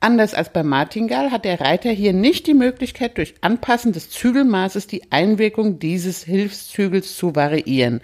[0.05, 4.87] Anders als beim Martingall hat der Reiter hier nicht die Möglichkeit, durch Anpassen des Zügelmaßes
[4.87, 8.03] die Einwirkung dieses Hilfszügels zu variieren.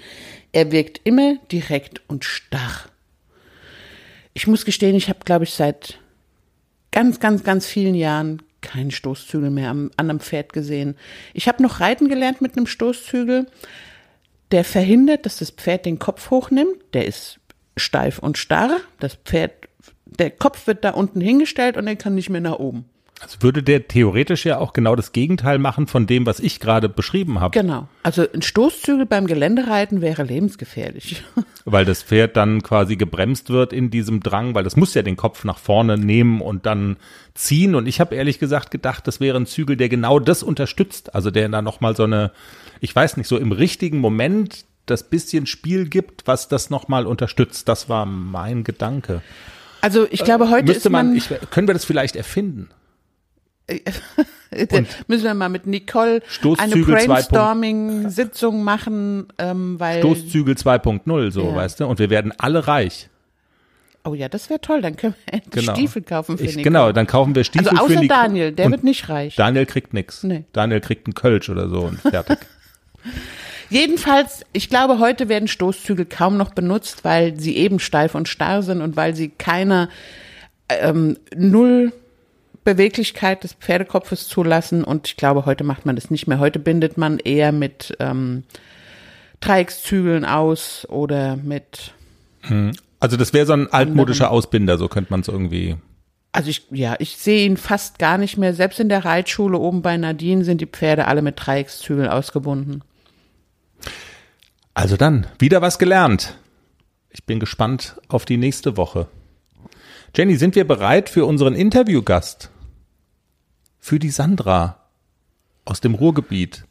[0.51, 2.87] Er wirkt immer direkt und starr.
[4.33, 5.99] Ich muss gestehen, ich habe, glaube ich, seit
[6.91, 10.97] ganz, ganz, ganz vielen Jahren keinen Stoßzügel mehr am, an einem Pferd gesehen.
[11.35, 13.45] Ich habe noch reiten gelernt mit einem Stoßzügel,
[14.53, 16.79] der verhindert, dass das Pferd den Kopf hochnimmt.
[16.95, 17.41] Der ist
[17.77, 18.79] steif und starr.
[19.01, 19.53] Das Pferd,
[20.19, 22.85] der Kopf wird da unten hingestellt und er kann nicht mehr nach oben.
[23.23, 26.89] Also würde der theoretisch ja auch genau das Gegenteil machen von dem, was ich gerade
[26.89, 27.53] beschrieben habe.
[27.53, 27.87] Genau.
[28.03, 31.23] Also ein Stoßzügel beim Geländereiten wäre lebensgefährlich.
[31.67, 35.17] Weil das Pferd dann quasi gebremst wird in diesem Drang, weil das muss ja den
[35.17, 36.97] Kopf nach vorne nehmen und dann
[37.35, 37.75] ziehen.
[37.75, 41.15] Und ich habe ehrlich gesagt gedacht, das wäre ein Zügel, der genau das unterstützt.
[41.15, 42.33] Also der da nochmal so eine,
[42.81, 47.69] ich weiß nicht, so im richtigen Moment das bisschen Spiel gibt, was das nochmal unterstützt.
[47.69, 49.21] Das war mein Gedanke.
[49.81, 52.69] Also ich glaube, heute Müsste ist man, man ich, können wir das vielleicht erfinden?
[55.07, 60.01] müssen wir mal mit Nicole eine Stoßzügel Brainstorming-Sitzung machen, ähm, weil.
[60.01, 61.55] Stoßzügel 2.0, so, Ja.
[61.55, 61.87] weißt du?
[61.87, 63.09] Und wir werden alle reich.
[64.03, 64.81] Oh ja, das wäre toll.
[64.81, 65.75] Dann können wir endlich Genau.
[65.77, 66.65] Stiefel kaufen für Ich, Nicole.
[66.65, 68.09] genau, dann kaufen wir Stiefel Also für außer Nicole.
[68.09, 69.37] Daniel, der wird nicht reich.
[69.37, 70.23] Daniel kriegt nix.
[70.23, 70.45] Nee.
[70.53, 72.39] Daniel kriegt einen Kölsch oder so und fertig.
[73.71, 78.63] Jedenfalls, ich glaube, heute werden Stoßzügel kaum noch benutzt, weil sie eben steif und starr
[78.63, 79.89] sind und weil sie keine
[80.69, 81.93] ähm, Null
[82.65, 84.85] Beweglichkeit des Pferdekopfes zulassen.
[84.85, 86.39] Und ich glaube, heute macht man das nicht mehr.
[86.39, 88.43] Heute bindet man eher mit ähm,
[89.41, 91.93] Dreieckszügeln aus oder mit
[92.99, 95.77] Also das wäre so ein altmodischer Ausbinder, so könnte man es irgendwie.
[96.33, 98.55] Also ich, ja, ich sehe ihn fast gar nicht mehr.
[98.55, 102.83] Selbst in der Reitschule oben bei Nadine sind die Pferde alle mit Dreieckszügeln ausgebunden.
[104.75, 106.39] Also dann, wieder was gelernt.
[107.11, 109.09] Ich bin gespannt auf die nächste Woche.
[110.15, 112.51] Jenny, sind wir bereit für unseren Interviewgast?
[113.79, 114.89] Für die Sandra
[115.65, 116.65] aus dem Ruhrgebiet.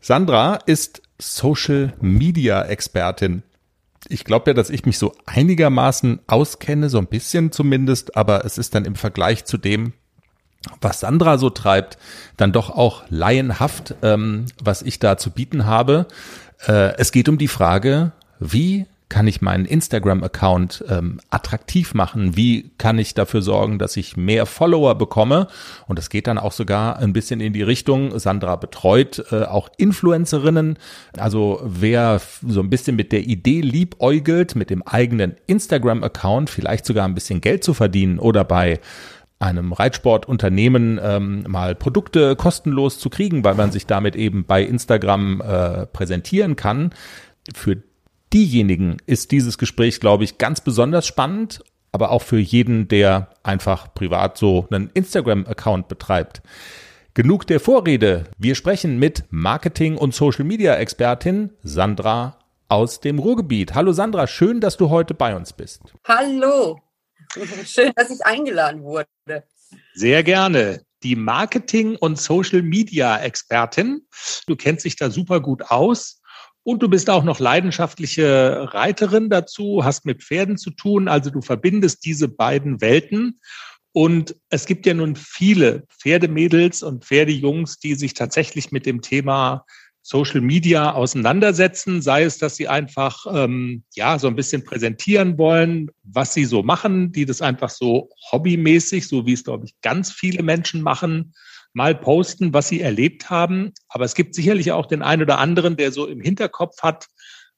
[0.00, 3.42] Sandra ist Social Media Expertin.
[4.08, 8.58] Ich glaube ja, dass ich mich so einigermaßen auskenne, so ein bisschen zumindest, aber es
[8.58, 9.94] ist dann im Vergleich zu dem,
[10.80, 11.98] was Sandra so treibt,
[12.36, 16.06] dann doch auch laienhaft, ähm, was ich da zu bieten habe.
[16.66, 22.36] Äh, es geht um die Frage, wie kann ich meinen Instagram-Account ähm, attraktiv machen?
[22.36, 25.46] Wie kann ich dafür sorgen, dass ich mehr Follower bekomme?
[25.86, 29.68] Und das geht dann auch sogar ein bisschen in die Richtung, Sandra betreut äh, auch
[29.76, 30.78] Influencerinnen.
[31.16, 37.04] Also wer so ein bisschen mit der Idee liebäugelt, mit dem eigenen Instagram-Account vielleicht sogar
[37.04, 38.80] ein bisschen Geld zu verdienen oder bei
[39.38, 45.40] einem Reitsportunternehmen ähm, mal Produkte kostenlos zu kriegen, weil man sich damit eben bei Instagram
[45.40, 46.90] äh, präsentieren kann.
[47.54, 47.82] Für
[48.32, 53.94] diejenigen ist dieses Gespräch, glaube ich, ganz besonders spannend, aber auch für jeden, der einfach
[53.94, 56.42] privat so einen Instagram-Account betreibt.
[57.14, 58.24] Genug der Vorrede.
[58.38, 63.74] Wir sprechen mit Marketing- und Social-Media-Expertin Sandra aus dem Ruhrgebiet.
[63.74, 65.82] Hallo Sandra, schön, dass du heute bei uns bist.
[66.04, 66.80] Hallo.
[67.64, 69.06] Schön, dass ich eingeladen wurde.
[69.94, 70.82] Sehr gerne.
[71.02, 74.06] Die Marketing- und Social-Media-Expertin.
[74.46, 76.20] Du kennst dich da super gut aus.
[76.66, 81.08] Und du bist auch noch leidenschaftliche Reiterin dazu, hast mit Pferden zu tun.
[81.08, 83.38] Also du verbindest diese beiden Welten.
[83.92, 89.66] Und es gibt ja nun viele Pferdemädels und Pferdejungs, die sich tatsächlich mit dem Thema
[90.06, 95.90] Social Media auseinandersetzen, sei es, dass sie einfach ähm, ja so ein bisschen präsentieren wollen,
[96.02, 100.12] was sie so machen, die das einfach so hobbymäßig, so wie es glaube ich ganz
[100.12, 101.32] viele Menschen machen,
[101.72, 103.72] mal posten, was sie erlebt haben.
[103.88, 107.06] Aber es gibt sicherlich auch den einen oder anderen, der so im Hinterkopf hat,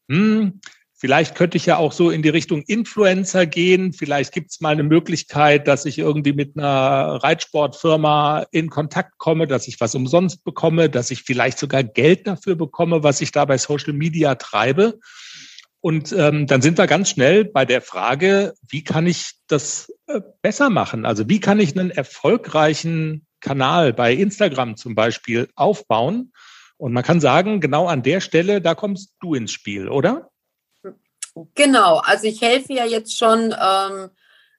[0.09, 0.61] hm,
[0.97, 3.93] vielleicht könnte ich ja auch so in die Richtung Influencer gehen.
[3.93, 9.47] Vielleicht gibt es mal eine Möglichkeit, dass ich irgendwie mit einer Reitsportfirma in Kontakt komme,
[9.47, 13.45] dass ich was umsonst bekomme, dass ich vielleicht sogar Geld dafür bekomme, was ich da
[13.45, 14.99] bei Social Media treibe.
[15.81, 20.21] Und ähm, dann sind wir ganz schnell bei der Frage, wie kann ich das äh,
[20.43, 21.07] besser machen?
[21.07, 26.33] Also wie kann ich einen erfolgreichen Kanal bei Instagram zum Beispiel aufbauen?
[26.79, 30.31] Und man kann sagen, genau an der Stelle, da kommst du ins Spiel, oder?
[31.55, 34.11] Genau, also ich helfe ja jetzt schon ähm,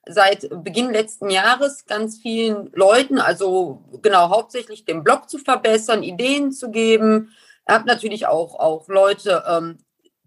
[0.08, 6.52] seit Beginn letzten Jahres ganz vielen Leuten, also genau hauptsächlich den Blog zu verbessern, Ideen
[6.52, 7.34] zu geben.
[7.68, 9.80] Ich habe natürlich auch, auch Leute ähm,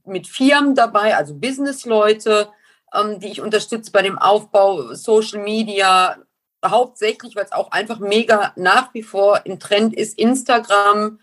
[0.05, 2.49] mit Firmen dabei, also Business-Leute,
[2.93, 6.17] ähm, die ich unterstütze bei dem Aufbau Social Media,
[6.65, 11.21] hauptsächlich, weil es auch einfach mega nach wie vor im Trend ist, Instagram.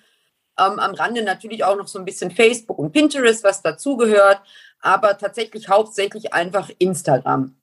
[0.60, 4.42] Ähm, am Rande natürlich auch noch so ein bisschen Facebook und Pinterest, was dazugehört,
[4.80, 7.56] aber tatsächlich hauptsächlich einfach Instagram.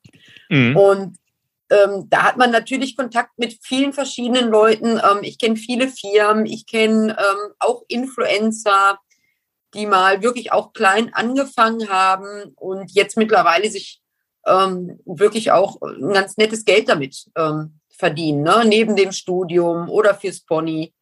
[0.49, 0.77] Mhm.
[0.77, 1.17] Und
[1.71, 4.99] ähm, da hat man natürlich Kontakt mit vielen verschiedenen Leuten.
[4.99, 8.99] Ähm, ich kenne viele Firmen, ich kenne ähm, auch Influencer,
[9.75, 14.01] die mal wirklich auch klein angefangen haben und jetzt mittlerweile sich
[14.47, 18.63] ähm, wirklich auch ein ganz nettes Geld damit ähm, verdienen, ne?
[18.67, 20.93] neben dem Studium oder fürs Pony.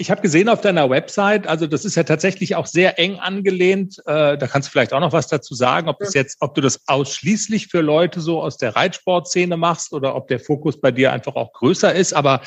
[0.00, 3.98] Ich habe gesehen auf deiner Website, also das ist ja tatsächlich auch sehr eng angelehnt.
[4.06, 6.60] Äh, da kannst du vielleicht auch noch was dazu sagen, ob das jetzt, ob du
[6.60, 11.12] das ausschließlich für Leute so aus der Reitsportszene machst oder ob der Fokus bei dir
[11.12, 12.12] einfach auch größer ist.
[12.12, 12.42] Aber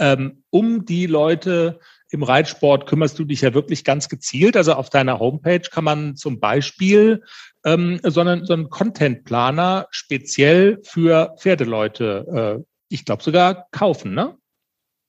[0.00, 1.78] ähm, um die Leute
[2.10, 4.56] im Reitsport kümmerst du dich ja wirklich ganz gezielt.
[4.56, 7.22] Also auf deiner Homepage kann man zum Beispiel
[7.64, 14.36] ähm, so einen, so einen Content-Planer speziell für Pferdeleute, äh, ich glaube sogar kaufen, ne?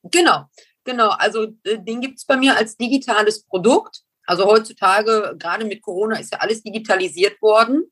[0.03, 0.45] Genau.
[0.87, 4.03] Genau, also äh, den gibt es bei mir als digitales Produkt.
[4.25, 7.91] Also heutzutage, gerade mit Corona, ist ja alles digitalisiert worden.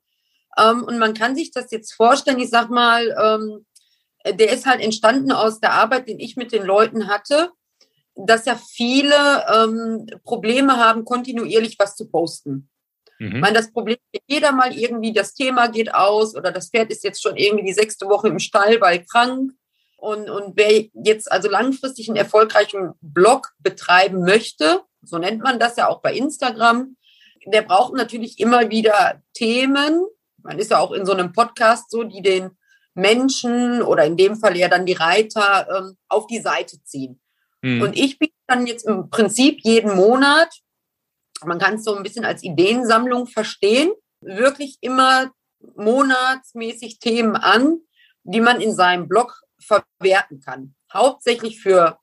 [0.57, 3.65] Ähm, und man kann sich das jetzt vorstellen, ich sag mal, ähm,
[4.25, 7.51] der ist halt entstanden aus der Arbeit, den ich mit den Leuten hatte,
[8.15, 12.69] dass ja viele ähm, Probleme haben, kontinuierlich was zu posten.
[13.19, 13.35] Mhm.
[13.35, 17.03] Ich meine, das Problem, jeder mal irgendwie, das Thema geht aus oder das Pferd ist
[17.03, 19.51] jetzt schon irgendwie die sechste Woche im Stall, weil krank
[20.05, 25.77] und, und wer jetzt also langfristig einen erfolgreichen Blog betreiben möchte, so nennt man das
[25.77, 26.95] ja auch bei Instagram,
[27.47, 30.05] der braucht natürlich immer wieder Themen.
[30.43, 32.51] Man ist ja auch in so einem Podcast so, die den
[32.93, 37.19] Menschen oder in dem Fall ja dann die Reiter ähm, auf die Seite ziehen.
[37.63, 37.81] Mhm.
[37.81, 40.49] Und ich biete dann jetzt im Prinzip jeden Monat,
[41.43, 43.91] man kann es so ein bisschen als Ideensammlung verstehen,
[44.21, 45.31] wirklich immer
[45.75, 47.79] monatsmäßig Themen an,
[48.23, 50.75] die man in seinem Blog verwerten kann.
[50.93, 51.99] Hauptsächlich für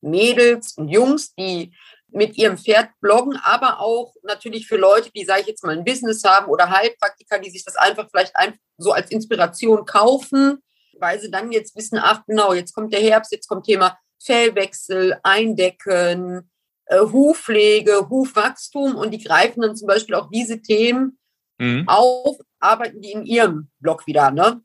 [0.00, 1.74] Mädels und Jungs, die
[2.10, 5.84] mit ihrem Pferd bloggen, aber auch natürlich für Leute, die, sage ich jetzt mal, ein
[5.84, 10.62] Business haben oder Heilpraktiker, die sich das einfach vielleicht einfach so als Inspiration kaufen,
[10.98, 15.18] weil sie dann jetzt wissen, ach genau, jetzt kommt der Herbst, jetzt kommt Thema Fellwechsel,
[15.22, 16.50] Eindecken,
[16.86, 21.18] äh, Hufpflege, Hufwachstum und die greifen dann zum Beispiel auch diese Themen
[21.58, 21.84] mhm.
[21.86, 24.30] auf, arbeiten die in ihrem Blog wieder.
[24.30, 24.62] Ne?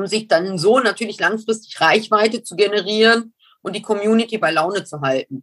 [0.00, 3.32] Um sich dann so natürlich langfristig Reichweite zu generieren
[3.62, 5.42] und die Community bei Laune zu halten.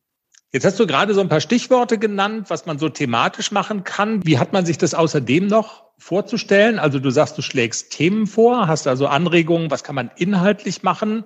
[0.53, 4.25] Jetzt hast du gerade so ein paar Stichworte genannt, was man so thematisch machen kann.
[4.25, 6.79] Wie hat man sich das außerdem noch vorzustellen?
[6.79, 11.25] Also du sagst, du schlägst Themen vor, hast also Anregungen, was kann man inhaltlich machen?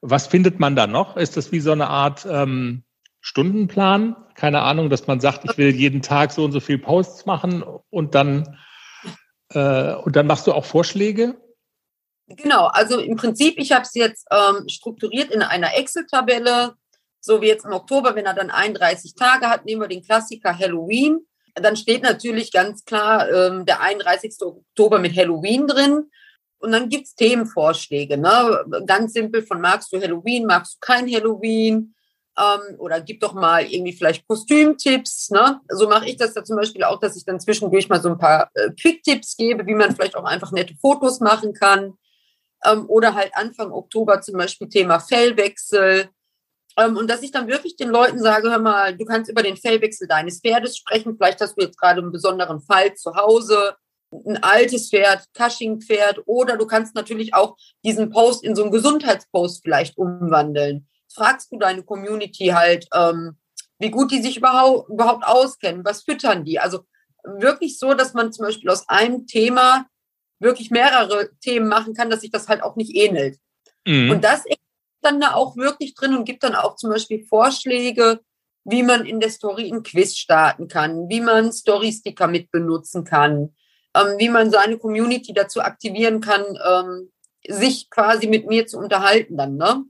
[0.00, 1.16] Was findet man da noch?
[1.16, 2.84] Ist das wie so eine Art ähm,
[3.20, 4.16] Stundenplan?
[4.34, 7.64] Keine Ahnung, dass man sagt, ich will jeden Tag so und so viel Posts machen
[7.90, 8.58] und dann
[9.50, 11.36] äh, und dann machst du auch Vorschläge?
[12.28, 16.74] Genau, also im Prinzip, ich habe es jetzt ähm, strukturiert in einer Excel-Tabelle,
[17.20, 20.56] so wie jetzt im Oktober, wenn er dann 31 Tage hat, nehmen wir den Klassiker
[20.56, 21.26] Halloween.
[21.54, 24.36] Dann steht natürlich ganz klar ähm, der 31.
[24.42, 26.10] Oktober mit Halloween drin.
[26.58, 28.64] Und dann gibt's Themenvorschläge, ne?
[28.86, 31.94] Ganz simpel von magst du Halloween, magst du kein Halloween?
[32.38, 35.30] Ähm, oder gib doch mal irgendwie vielleicht Kostümtipps.
[35.30, 35.60] Ne?
[35.68, 38.18] So mache ich das da zum Beispiel auch, dass ich dann zwischendurch mal so ein
[38.18, 41.94] paar äh, Quick-Tipps gebe, wie man vielleicht auch einfach nette Fotos machen kann.
[42.64, 46.08] Ähm, oder halt Anfang Oktober zum Beispiel Thema Fellwechsel.
[46.76, 49.56] Ähm, und dass ich dann wirklich den Leuten sage, hör mal, du kannst über den
[49.56, 51.16] Fellwechsel deines Pferdes sprechen.
[51.16, 53.76] Vielleicht hast du jetzt gerade einen besonderen Fall zu Hause,
[54.10, 56.22] ein altes Pferd, Cushing-Pferd.
[56.26, 60.86] Oder du kannst natürlich auch diesen Post in so einen Gesundheitspost vielleicht umwandeln.
[61.12, 63.36] Fragst du deine Community halt, ähm,
[63.78, 66.58] wie gut die sich überhaupt, überhaupt auskennen, was füttern die.
[66.58, 66.80] Also
[67.24, 69.86] wirklich so, dass man zum Beispiel aus einem Thema
[70.40, 73.38] wirklich mehrere Themen machen kann, dass sich das halt auch nicht ähnelt.
[73.86, 74.10] Mhm.
[74.10, 74.58] Und das ist
[75.02, 78.20] dann da auch wirklich drin und gibt dann auch zum Beispiel Vorschläge,
[78.64, 83.54] wie man in der Story ein Quiz starten kann, wie man Story-Sticker mit benutzen kann,
[83.94, 87.10] ähm, wie man seine Community dazu aktivieren kann, ähm,
[87.46, 89.84] sich quasi mit mir zu unterhalten dann, ne?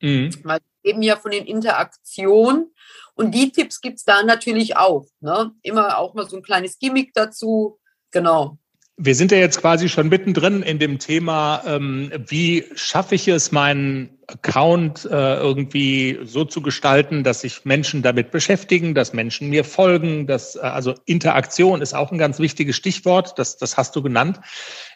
[0.00, 0.34] Mhm.
[0.42, 2.74] Weil eben ja von den Interaktionen
[3.14, 5.52] und die Tipps gibt's da natürlich auch, ne?
[5.62, 7.78] Immer auch mal so ein kleines Gimmick dazu,
[8.10, 8.58] genau.
[8.96, 13.50] Wir sind ja jetzt quasi schon mittendrin in dem Thema, ähm, wie schaffe ich es,
[13.50, 19.64] meinen Account äh, irgendwie so zu gestalten, dass sich Menschen damit beschäftigen, dass Menschen mir
[19.64, 24.02] folgen, dass äh, also Interaktion ist auch ein ganz wichtiges Stichwort, das, das hast du
[24.02, 24.40] genannt.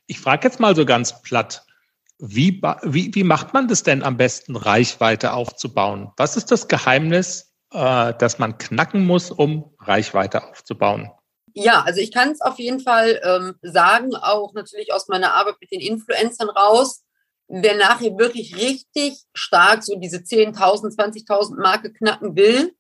[0.07, 1.64] Ich frage jetzt mal so ganz platt,
[2.20, 6.12] wie, wie, wie macht man das denn am besten, Reichweite aufzubauen?
[6.16, 11.11] Was ist das Geheimnis, äh, das man knacken muss, um Reichweite aufzubauen?
[11.55, 15.57] Ja, also ich kann es auf jeden Fall ähm, sagen, auch natürlich aus meiner Arbeit
[15.61, 17.05] mit den Influencern raus.
[17.49, 22.74] Wer nachher wirklich richtig stark so diese 10.000, 20.000 Marke knacken will,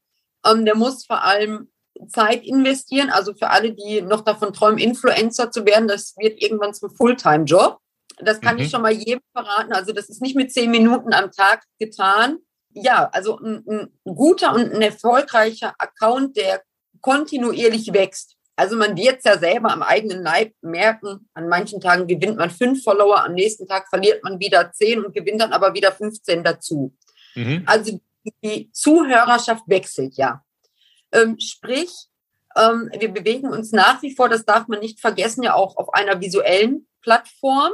[0.46, 1.68] Ähm, der muss vor allem
[2.06, 3.10] Zeit investieren.
[3.10, 7.78] Also für alle, die noch davon träumen, Influencer zu werden, das wird irgendwann zum Fulltime-Job.
[8.20, 8.62] Das kann mhm.
[8.62, 9.72] ich schon mal jedem verraten.
[9.72, 12.38] Also das ist nicht mit zehn Minuten am Tag getan.
[12.70, 16.62] Ja, also ein, ein guter und ein erfolgreicher Account, der
[17.00, 18.36] kontinuierlich wächst.
[18.58, 21.28] Also man wird es ja selber am eigenen Leib merken.
[21.32, 25.14] An manchen Tagen gewinnt man fünf Follower, am nächsten Tag verliert man wieder zehn und
[25.14, 26.92] gewinnt dann aber wieder 15 dazu.
[27.36, 27.62] Mhm.
[27.66, 28.00] Also
[28.42, 30.42] die Zuhörerschaft wechselt ja.
[31.12, 32.08] Ähm, sprich,
[32.56, 35.94] ähm, wir bewegen uns nach wie vor, das darf man nicht vergessen, ja auch auf
[35.94, 37.70] einer visuellen Plattform.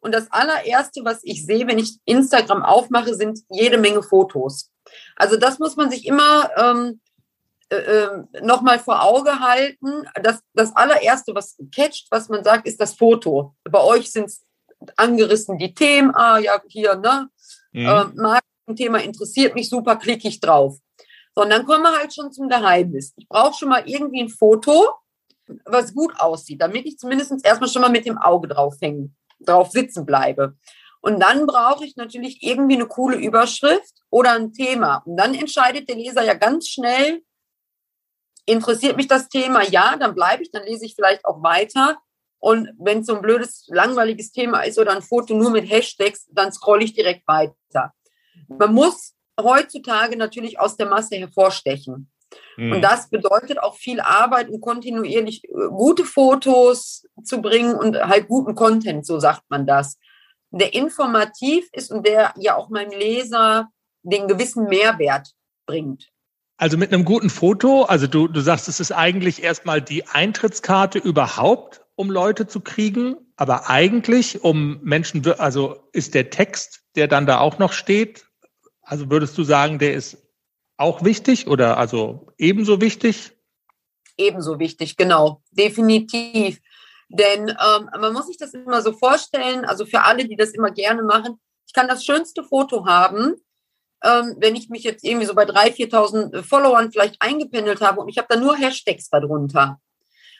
[0.00, 4.70] Und das allererste, was ich sehe, wenn ich Instagram aufmache, sind jede Menge Fotos.
[5.16, 7.00] Also das muss man sich immer ähm,
[7.68, 10.04] äh, ähm, nochmal vor Auge halten.
[10.22, 13.54] Das, das allererste, was catcht, was man sagt, ist das Foto.
[13.64, 14.44] Bei euch sind es
[14.96, 16.14] angerissen die Themen.
[16.14, 17.28] Ah, ja, hier, ne?
[17.72, 17.86] Mhm.
[17.86, 20.78] Äh, Marketing-Thema interessiert mich super, klicke ich drauf.
[21.34, 23.12] So, und dann kommen wir halt schon zum Geheimnis.
[23.16, 24.88] Ich brauche schon mal irgendwie ein Foto,
[25.64, 29.70] was gut aussieht, damit ich zumindest erstmal schon mal mit dem Auge drauf hängen, drauf
[29.70, 30.56] sitzen bleibe.
[31.00, 35.02] Und dann brauche ich natürlich irgendwie eine coole Überschrift oder ein Thema.
[35.04, 37.22] Und dann entscheidet der Leser ja ganz schnell,
[38.46, 41.98] interessiert mich das Thema, ja, dann bleibe ich, dann lese ich vielleicht auch weiter.
[42.38, 46.26] Und wenn es so ein blödes, langweiliges Thema ist oder ein Foto nur mit Hashtags,
[46.30, 47.92] dann scrolle ich direkt weiter.
[48.48, 52.10] Man muss heutzutage natürlich aus der Masse hervorstechen.
[52.56, 52.72] Mhm.
[52.72, 58.28] Und das bedeutet auch viel Arbeit und kontinuierlich äh, gute Fotos zu bringen und halt
[58.28, 59.98] guten Content, so sagt man das.
[60.50, 63.68] Der informativ ist und der ja auch meinem Leser
[64.02, 65.28] den gewissen Mehrwert
[65.66, 66.08] bringt.
[66.58, 70.98] Also mit einem guten Foto, also du, du sagst, es ist eigentlich erstmal die Eintrittskarte
[70.98, 77.26] überhaupt, um Leute zu kriegen, aber eigentlich, um Menschen, also ist der Text, der dann
[77.26, 78.26] da auch noch steht,
[78.80, 80.16] also würdest du sagen, der ist
[80.78, 83.32] auch wichtig oder also ebenso wichtig?
[84.16, 86.60] Ebenso wichtig, genau, definitiv.
[87.08, 90.70] Denn ähm, man muss sich das immer so vorstellen, also für alle, die das immer
[90.70, 93.34] gerne machen, ich kann das schönste Foto haben,
[94.06, 98.08] ähm, wenn ich mich jetzt irgendwie so bei 3.000, 4.000 Followern vielleicht eingependelt habe und
[98.08, 99.80] ich habe da nur Hashtags darunter,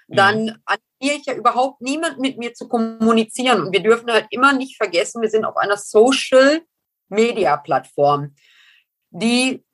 [0.06, 0.16] mhm.
[0.16, 3.62] dann animiere ich ja überhaupt niemand mit mir zu kommunizieren.
[3.62, 8.36] Und wir dürfen halt immer nicht vergessen, wir sind auf einer Social-Media-Plattform,
[9.10, 9.64] die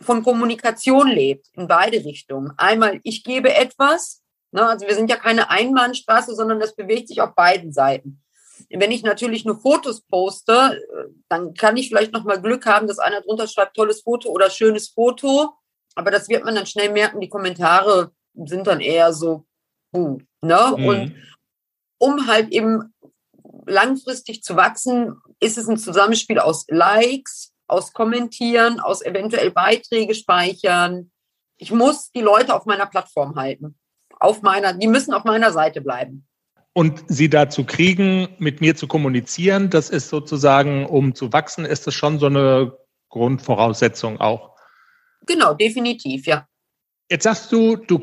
[0.00, 2.52] von Kommunikation lebt in beide Richtungen.
[2.56, 4.22] Einmal, ich gebe etwas,
[4.52, 8.23] ne, also wir sind ja keine Einbahnstraße, sondern das bewegt sich auf beiden Seiten.
[8.70, 10.80] Wenn ich natürlich nur Fotos poste,
[11.28, 14.50] dann kann ich vielleicht noch mal Glück haben, dass einer drunter schreibt, tolles Foto oder
[14.50, 15.54] schönes Foto.
[15.94, 19.46] Aber das wird man dann schnell merken, die Kommentare sind dann eher so,
[19.94, 20.74] uh, ne?
[20.76, 20.86] Mhm.
[20.86, 21.14] Und
[21.98, 22.92] um halt eben
[23.66, 31.10] langfristig zu wachsen, ist es ein Zusammenspiel aus Likes, aus Kommentieren, aus eventuell Beiträge speichern.
[31.56, 33.78] Ich muss die Leute auf meiner Plattform halten.
[34.18, 36.26] Auf meiner, die müssen auf meiner Seite bleiben.
[36.76, 41.86] Und sie dazu kriegen, mit mir zu kommunizieren, das ist sozusagen, um zu wachsen, ist
[41.86, 42.76] das schon so eine
[43.10, 44.56] Grundvoraussetzung auch.
[45.26, 46.48] Genau, definitiv, ja.
[47.08, 48.00] Jetzt sagst du, du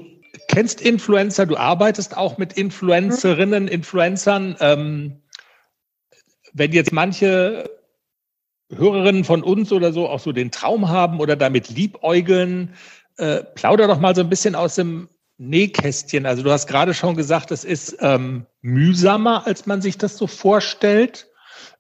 [0.48, 4.56] kennst Influencer, du arbeitest auch mit Influencerinnen, Influencern.
[4.62, 5.22] Ähm,
[6.54, 7.70] wenn jetzt manche
[8.70, 12.74] Hörerinnen von uns oder so auch so den Traum haben oder damit liebäugeln,
[13.18, 15.10] äh, plauder doch mal so ein bisschen aus dem
[15.42, 16.28] Nähkästchen.
[16.28, 20.28] Also du hast gerade schon gesagt, es ist ähm, mühsamer, als man sich das so
[20.28, 21.28] vorstellt.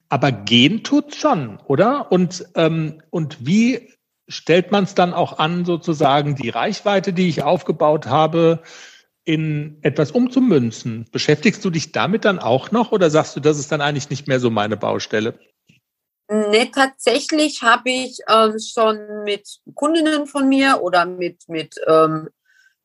[0.09, 2.11] Aber gehen tut's schon, oder?
[2.11, 3.93] Und, ähm, und wie
[4.27, 8.63] stellt man es dann auch an, sozusagen die Reichweite, die ich aufgebaut habe,
[9.23, 11.07] in etwas umzumünzen?
[11.11, 14.27] Beschäftigst du dich damit dann auch noch oder sagst du, das ist dann eigentlich nicht
[14.27, 15.39] mehr so meine Baustelle?
[16.27, 22.29] Nee, tatsächlich habe ich ähm, schon mit Kundinnen von mir oder mit, mit ähm,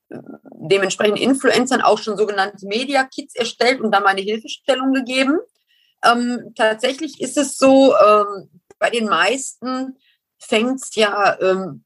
[0.09, 5.39] dementsprechend Influencern auch schon sogenannte Media Kits erstellt und da meine Hilfestellung gegeben.
[6.05, 9.97] Ähm, tatsächlich ist es so, ähm, bei den meisten
[10.39, 11.85] fängt es ja, ähm,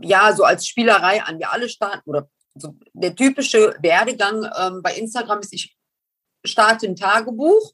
[0.00, 1.38] ja so als Spielerei an.
[1.38, 5.76] Wir alle starten, oder so der typische Werdegang ähm, bei Instagram ist, ich
[6.44, 7.72] starte ein Tagebuch,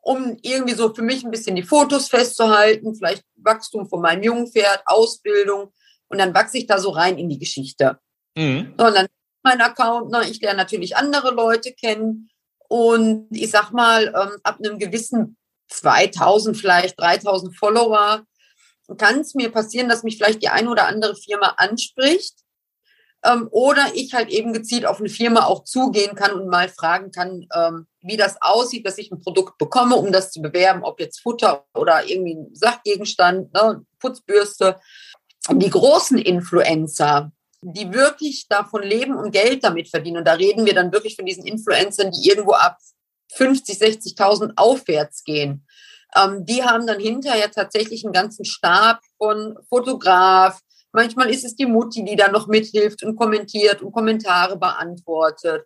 [0.00, 4.82] um irgendwie so für mich ein bisschen die Fotos festzuhalten, vielleicht Wachstum von meinem Jungpferd,
[4.86, 5.72] Ausbildung
[6.08, 7.98] und dann wachse ich da so rein in die Geschichte.
[8.36, 8.74] Mhm.
[8.78, 9.06] So, und dann
[9.42, 12.30] mein Account, ne, ich lerne natürlich andere Leute kennen.
[12.68, 15.36] Und ich sag mal, ähm, ab einem gewissen
[15.68, 18.24] 2000, vielleicht 3000 Follower
[18.98, 22.34] kann es mir passieren, dass mich vielleicht die eine oder andere Firma anspricht.
[23.22, 27.10] Ähm, oder ich halt eben gezielt auf eine Firma auch zugehen kann und mal fragen
[27.10, 31.00] kann, ähm, wie das aussieht, dass ich ein Produkt bekomme, um das zu bewerben, ob
[31.00, 34.80] jetzt Futter oder irgendwie ein Sachgegenstand, ne, Putzbürste.
[35.50, 37.30] Die großen Influencer,
[37.62, 41.26] die wirklich davon leben und Geld damit verdienen, und da reden wir dann wirklich von
[41.26, 42.78] diesen Influencern, die irgendwo ab
[43.34, 45.66] 50, 60.000 aufwärts gehen,
[46.16, 50.60] ähm, die haben dann hinterher tatsächlich einen ganzen Stab von Fotograf.
[50.92, 55.64] Manchmal ist es die Mutti, die da noch mithilft und kommentiert und Kommentare beantwortet.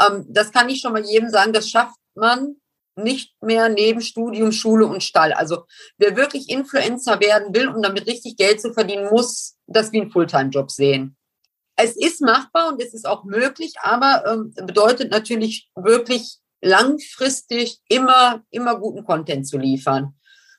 [0.00, 2.56] Ähm, das kann ich schon mal jedem sagen, das schafft man
[2.96, 5.32] nicht mehr neben Studium, Schule und Stall.
[5.32, 5.64] Also
[5.98, 10.10] wer wirklich Influencer werden will, um damit richtig Geld zu verdienen, muss das wie ein
[10.10, 11.16] Fulltime-Job sehen.
[11.76, 18.42] Es ist machbar und es ist auch möglich, aber ähm, bedeutet natürlich wirklich langfristig immer,
[18.50, 20.14] immer guten Content zu liefern.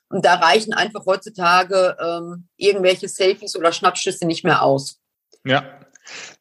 [0.10, 5.00] Und da reichen einfach heutzutage ähm, irgendwelche Selfies oder Schnappschüsse nicht mehr aus.
[5.44, 5.64] Ja.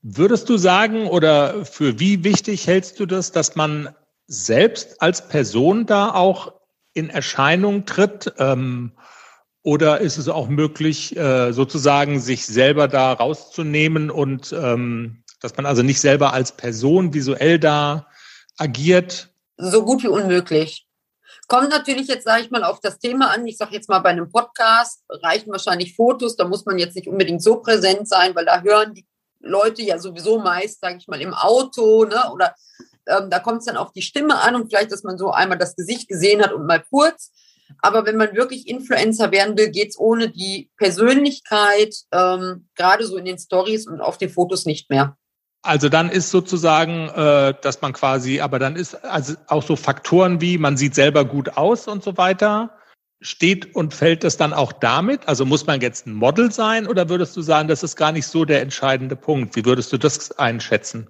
[0.03, 3.95] Würdest du sagen oder für wie wichtig hältst du das, dass man
[4.27, 6.53] selbst als Person da auch
[6.93, 8.35] in Erscheinung tritt?
[8.39, 8.93] Ähm,
[9.65, 15.67] oder ist es auch möglich, äh, sozusagen sich selber da rauszunehmen und ähm, dass man
[15.67, 18.07] also nicht selber als Person visuell da
[18.57, 19.35] agiert?
[19.57, 20.87] so gut wie unmöglich.
[21.47, 23.47] Kommt natürlich jetzt, sage ich mal, auf das Thema an.
[23.47, 26.37] Ich sage jetzt mal, bei einem Podcast reichen wahrscheinlich Fotos.
[26.37, 29.07] Da muss man jetzt nicht unbedingt so präsent sein, weil da hören die
[29.41, 32.05] Leute ja sowieso meist, sage ich mal, im Auto.
[32.05, 32.31] Ne?
[32.33, 32.55] Oder
[33.07, 35.59] ähm, da kommt es dann auf die Stimme an und vielleicht, dass man so einmal
[35.59, 37.31] das Gesicht gesehen hat und mal kurz.
[37.81, 43.17] Aber wenn man wirklich Influencer werden will, geht es ohne die Persönlichkeit, ähm, gerade so
[43.17, 45.17] in den Stories und auf den Fotos nicht mehr.
[45.63, 50.43] Also dann ist sozusagen, äh, dass man quasi, aber dann ist also auch so Faktoren
[50.43, 52.77] wie, man sieht selber gut aus und so weiter.
[53.23, 55.27] Steht und fällt das dann auch damit?
[55.27, 58.27] Also muss man jetzt ein Model sein oder würdest du sagen, das ist gar nicht
[58.27, 59.57] so der entscheidende Punkt?
[59.57, 61.09] Wie würdest du das einschätzen?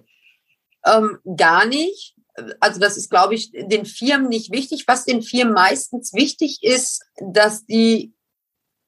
[0.85, 2.14] Ähm, gar nicht.
[2.59, 4.85] Also das ist, glaube ich, den Firmen nicht wichtig.
[4.87, 8.13] Was den Firmen meistens wichtig ist, dass die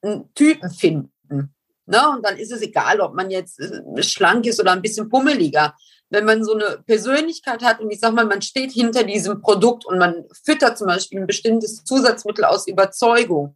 [0.02, 1.56] einen Typen finden.
[1.88, 2.10] Ne?
[2.10, 5.76] Und dann ist es egal, ob man jetzt äh, schlank ist oder ein bisschen pummeliger.
[6.10, 9.86] Wenn man so eine Persönlichkeit hat und ich sag mal, man steht hinter diesem Produkt
[9.86, 13.56] und man füttert zum Beispiel ein bestimmtes Zusatzmittel aus Überzeugung,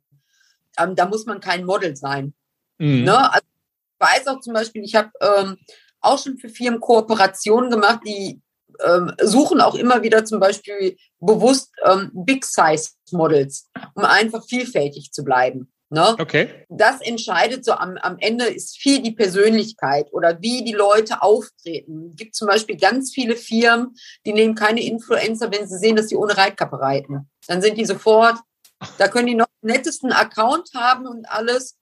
[0.77, 2.33] ähm, da muss man kein Model sein.
[2.77, 3.03] Mhm.
[3.03, 3.33] Ne?
[3.33, 5.57] Also ich weiß auch zum Beispiel, ich habe ähm,
[5.99, 8.41] auch schon für Firmen Kooperationen gemacht, die
[9.22, 15.24] suchen auch immer wieder zum Beispiel bewusst ähm, Big Size Models, um einfach vielfältig zu
[15.24, 15.72] bleiben.
[15.93, 16.15] Ne?
[16.17, 16.65] Okay.
[16.69, 22.11] Das entscheidet so am, am Ende ist viel die Persönlichkeit oder wie die Leute auftreten.
[22.11, 23.93] Es gibt zum Beispiel ganz viele Firmen,
[24.26, 27.30] die nehmen keine Influencer, wenn sie sehen, dass sie ohne Reitkappe reiten.
[27.47, 28.38] Dann sind die sofort,
[28.97, 31.78] da können die noch den nettesten Account haben und alles.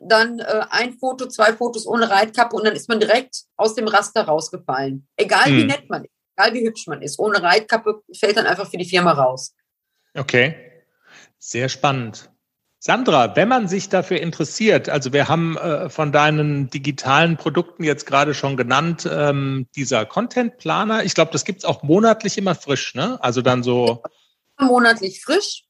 [0.00, 3.86] Dann äh, ein Foto, zwei Fotos ohne Reitkappe und dann ist man direkt aus dem
[3.86, 5.06] Raster rausgefallen.
[5.16, 5.56] Egal hm.
[5.56, 7.18] wie nett man ist, egal wie hübsch man ist.
[7.18, 9.54] Ohne Reitkappe fällt dann einfach für die Firma raus.
[10.14, 10.56] Okay.
[11.38, 12.30] Sehr spannend.
[12.78, 18.04] Sandra, wenn man sich dafür interessiert, also wir haben äh, von deinen digitalen Produkten jetzt
[18.04, 22.94] gerade schon genannt, ähm, dieser Content Planer, ich glaube, das gibt's auch monatlich immer frisch,
[22.94, 23.16] ne?
[23.22, 24.02] Also dann so.
[24.60, 25.64] Monatlich frisch,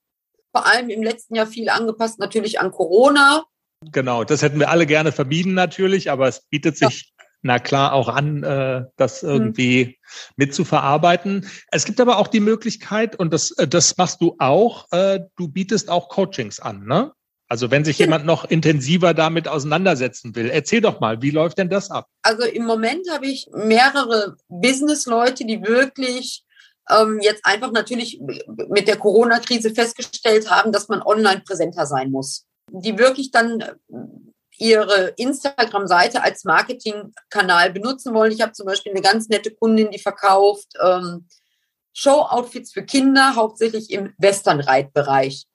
[0.51, 3.45] vor allem im letzten Jahr viel angepasst natürlich an Corona.
[3.93, 7.14] Genau, das hätten wir alle gerne vermieden natürlich, aber es bietet sich
[7.45, 9.29] na klar auch an, äh, das mhm.
[9.29, 9.95] irgendwie mhm.
[10.37, 11.47] mitzuverarbeiten.
[11.71, 15.49] Es gibt aber auch die Möglichkeit, und das, äh, das machst du auch, äh, du
[15.49, 17.13] bietest auch Coachings an, ne?
[17.47, 21.69] Also wenn sich jemand noch intensiver damit auseinandersetzen will, erzähl doch mal, wie läuft denn
[21.69, 22.09] das ab?
[22.23, 26.43] Also im Moment habe ich mehrere Business-Leute, die wirklich
[26.91, 28.19] ähm, jetzt einfach natürlich
[28.69, 32.47] mit der Corona-Krise festgestellt haben, dass man online präsenter sein muss.
[32.73, 33.63] Die wirklich dann
[34.59, 38.33] ihre Instagram-Seite als Marketingkanal benutzen wollen.
[38.33, 41.27] Ich habe zum Beispiel eine ganz nette Kundin, die verkauft ähm,
[41.93, 45.47] Show-Outfits für Kinder, hauptsächlich im Western-Reitbereich.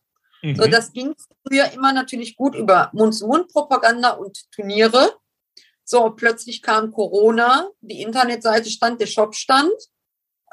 [0.41, 0.55] Mhm.
[0.55, 5.13] So, das ging früher immer natürlich gut über Mund-zu-Mund-Propaganda und Turniere.
[5.83, 9.73] So, plötzlich kam Corona, die Internetseite stand, der Shop stand,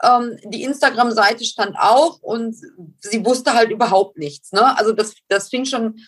[0.03, 2.57] ähm, die Instagram-Seite stand auch und
[3.01, 4.53] sie wusste halt überhaupt nichts.
[4.53, 4.77] Ne?
[4.77, 6.01] Also das, das fing schon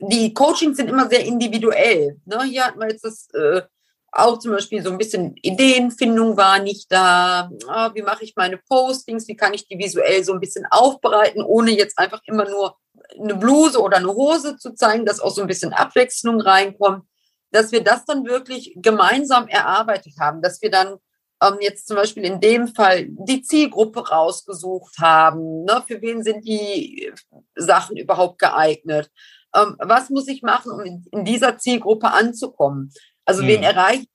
[0.00, 2.20] die Coachings sind immer sehr individuell.
[2.24, 2.42] Ne?
[2.44, 3.62] Hier hat man jetzt das äh,
[4.10, 7.50] auch zum Beispiel so ein bisschen Ideenfindung war nicht da.
[7.68, 9.28] Ah, wie mache ich meine Postings?
[9.28, 12.76] Wie kann ich die visuell so ein bisschen aufbereiten, ohne jetzt einfach immer nur
[13.18, 17.04] eine Bluse oder eine Hose zu zeigen, dass auch so ein bisschen Abwechslung reinkommt.
[17.50, 20.96] Dass wir das dann wirklich gemeinsam erarbeitet haben, dass wir dann
[21.42, 25.64] ähm, jetzt zum Beispiel in dem Fall die Zielgruppe rausgesucht haben.
[25.64, 25.82] Ne?
[25.86, 27.12] Für wen sind die
[27.54, 29.10] Sachen überhaupt geeignet?
[29.54, 32.92] Ähm, was muss ich machen, um in, dieser Zielgruppe anzukommen?
[33.24, 33.64] Also wen hm.
[33.64, 34.08] erreicht,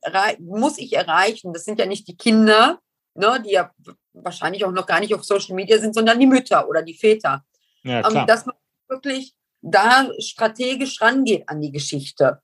[0.00, 1.52] erreich, muss ich erreichen?
[1.52, 2.78] Das sind ja nicht die Kinder,
[3.14, 3.70] ne, die ja
[4.12, 7.44] wahrscheinlich auch noch gar nicht auf Social Media sind, sondern die Mütter oder die Väter.
[7.82, 8.56] Ja, ähm, dass man
[8.88, 12.40] wirklich da strategisch rangeht an die Geschichte.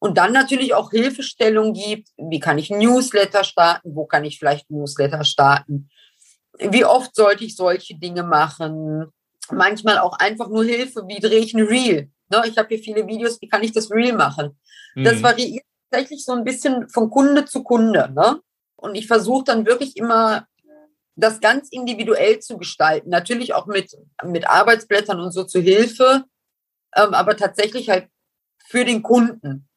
[0.00, 4.70] Und dann natürlich auch Hilfestellung gibt, wie kann ich Newsletter starten, wo kann ich vielleicht
[4.70, 5.90] Newsletter starten,
[6.58, 9.12] wie oft sollte ich solche Dinge machen,
[9.50, 12.10] manchmal auch einfach nur Hilfe, wie drehe ich ein Reel.
[12.30, 14.58] Ne, ich habe hier viele Videos, wie kann ich das Reel machen?
[14.94, 15.04] Mhm.
[15.04, 18.10] Das variiert tatsächlich so ein bisschen von Kunde zu Kunde.
[18.14, 18.40] Ne?
[18.76, 20.46] Und ich versuche dann wirklich immer
[21.16, 23.10] das ganz individuell zu gestalten.
[23.10, 23.94] Natürlich auch mit,
[24.24, 26.24] mit Arbeitsblättern und so zur Hilfe,
[26.96, 28.08] ähm, aber tatsächlich halt
[28.66, 29.68] für den Kunden.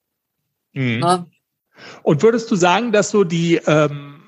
[0.73, 0.99] Mhm.
[0.99, 1.25] Ne?
[2.03, 4.23] Und würdest du sagen, dass so die, ähm,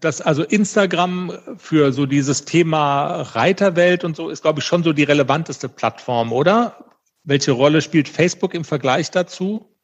[0.00, 4.92] dass also Instagram für so dieses Thema Reiterwelt und so ist, glaube ich, schon so
[4.92, 6.84] die relevanteste Plattform, oder?
[7.22, 9.74] Welche Rolle spielt Facebook im Vergleich dazu?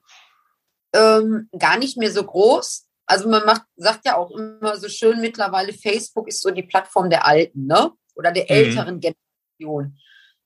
[0.94, 2.86] Ähm, gar nicht mehr so groß.
[3.06, 7.10] Also man macht, sagt ja auch immer so schön mittlerweile, Facebook ist so die Plattform
[7.10, 7.90] der Alten, ne?
[8.14, 8.48] Oder der mhm.
[8.50, 9.98] älteren Generation.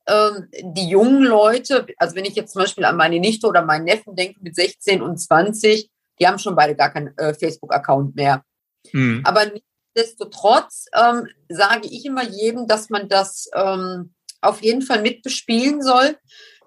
[0.06, 3.84] Ähm, die jungen Leute, also wenn ich jetzt zum Beispiel an meine Nichte oder meinen
[3.84, 8.44] Neffen denke mit 16 und 20, die haben schon beide gar keinen äh, Facebook-Account mehr.
[8.92, 9.22] Mhm.
[9.24, 15.82] Aber nichtsdestotrotz ähm, sage ich immer jedem, dass man das ähm, auf jeden Fall mitbespielen
[15.82, 16.16] soll,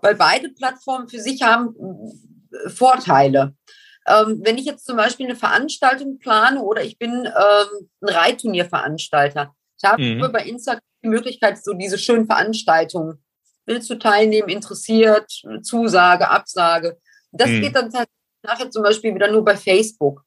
[0.01, 1.75] weil beide Plattformen für sich haben
[2.51, 3.55] äh, Vorteile.
[4.07, 9.53] Ähm, wenn ich jetzt zum Beispiel eine Veranstaltung plane oder ich bin ähm, ein Reitturnierveranstalter,
[9.77, 10.31] ich habe mhm.
[10.31, 13.23] bei Instagram die Möglichkeit, so diese schönen Veranstaltungen,
[13.67, 15.29] willst du teilnehmen, interessiert,
[15.61, 16.97] Zusage, Absage.
[17.31, 17.61] Das mhm.
[17.61, 17.91] geht dann
[18.43, 20.23] nachher zum Beispiel wieder nur bei Facebook.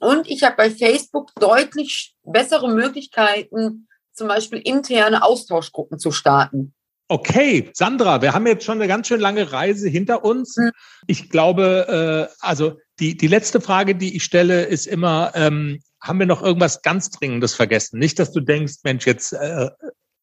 [0.00, 6.74] Und ich habe bei Facebook deutlich bessere Möglichkeiten, zum Beispiel interne Austauschgruppen zu starten.
[7.08, 10.56] Okay, Sandra, wir haben jetzt schon eine ganz schön lange Reise hinter uns.
[10.56, 10.70] Mhm.
[11.06, 16.18] Ich glaube, äh, also die, die letzte Frage, die ich stelle, ist immer, ähm, haben
[16.18, 17.98] wir noch irgendwas ganz Dringendes vergessen?
[17.98, 19.68] Nicht, dass du denkst, Mensch, jetzt äh,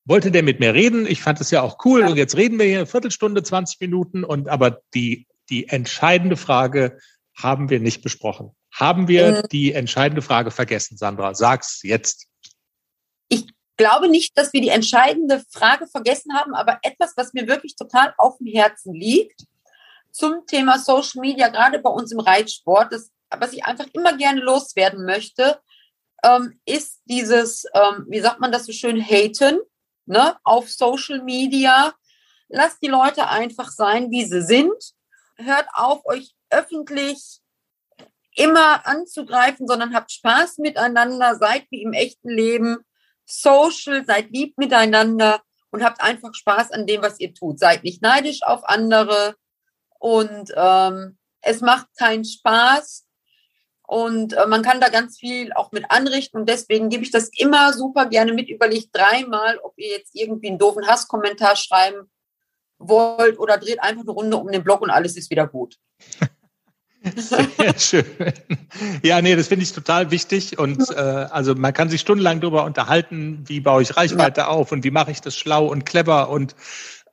[0.09, 1.05] wollte der mit mir reden.
[1.05, 4.23] Ich fand es ja auch cool und jetzt reden wir hier eine Viertelstunde, 20 Minuten
[4.23, 6.97] und aber die, die entscheidende Frage
[7.37, 8.55] haben wir nicht besprochen.
[8.73, 9.47] Haben wir mhm.
[9.51, 11.35] die entscheidende Frage vergessen, Sandra?
[11.35, 12.27] Sag's jetzt.
[13.29, 13.45] Ich
[13.77, 18.13] glaube nicht, dass wir die entscheidende Frage vergessen haben, aber etwas, was mir wirklich total
[18.17, 19.45] auf dem Herzen liegt,
[20.11, 24.41] zum Thema Social Media, gerade bei uns im Reitsport, das, was ich einfach immer gerne
[24.41, 25.59] loswerden möchte,
[26.23, 29.59] ähm, ist dieses, ähm, wie sagt man das so schön, haten
[30.09, 31.93] ne, auf Social Media.
[32.49, 34.73] Lasst die Leute einfach sein, wie sie sind.
[35.37, 37.39] Hört auf, euch öffentlich
[38.35, 42.77] immer anzugreifen, sondern habt Spaß miteinander, seid wie im echten Leben,
[43.25, 45.41] social, seid lieb miteinander
[45.71, 47.59] und habt einfach Spaß an dem, was ihr tut.
[47.59, 49.35] Seid nicht neidisch auf andere
[49.99, 53.05] und ähm, es macht keinen Spaß
[53.89, 57.31] und äh, man kann da ganz viel auch mit anrichten und deswegen gebe ich das
[57.35, 58.47] immer super gerne mit.
[58.47, 62.07] Überlegt dreimal, ob ihr jetzt irgendwie einen doofen Hasskommentar schreiben
[62.77, 65.77] wollt oder dreht einfach eine Runde um den Block und alles ist wieder gut.
[67.15, 68.05] Sehr schön.
[69.01, 70.59] Ja, nee, das finde ich total wichtig.
[70.59, 74.47] Und äh, also man kann sich stundenlang darüber unterhalten, wie baue ich Reichweite ja.
[74.49, 76.29] auf und wie mache ich das schlau und clever.
[76.29, 76.55] Und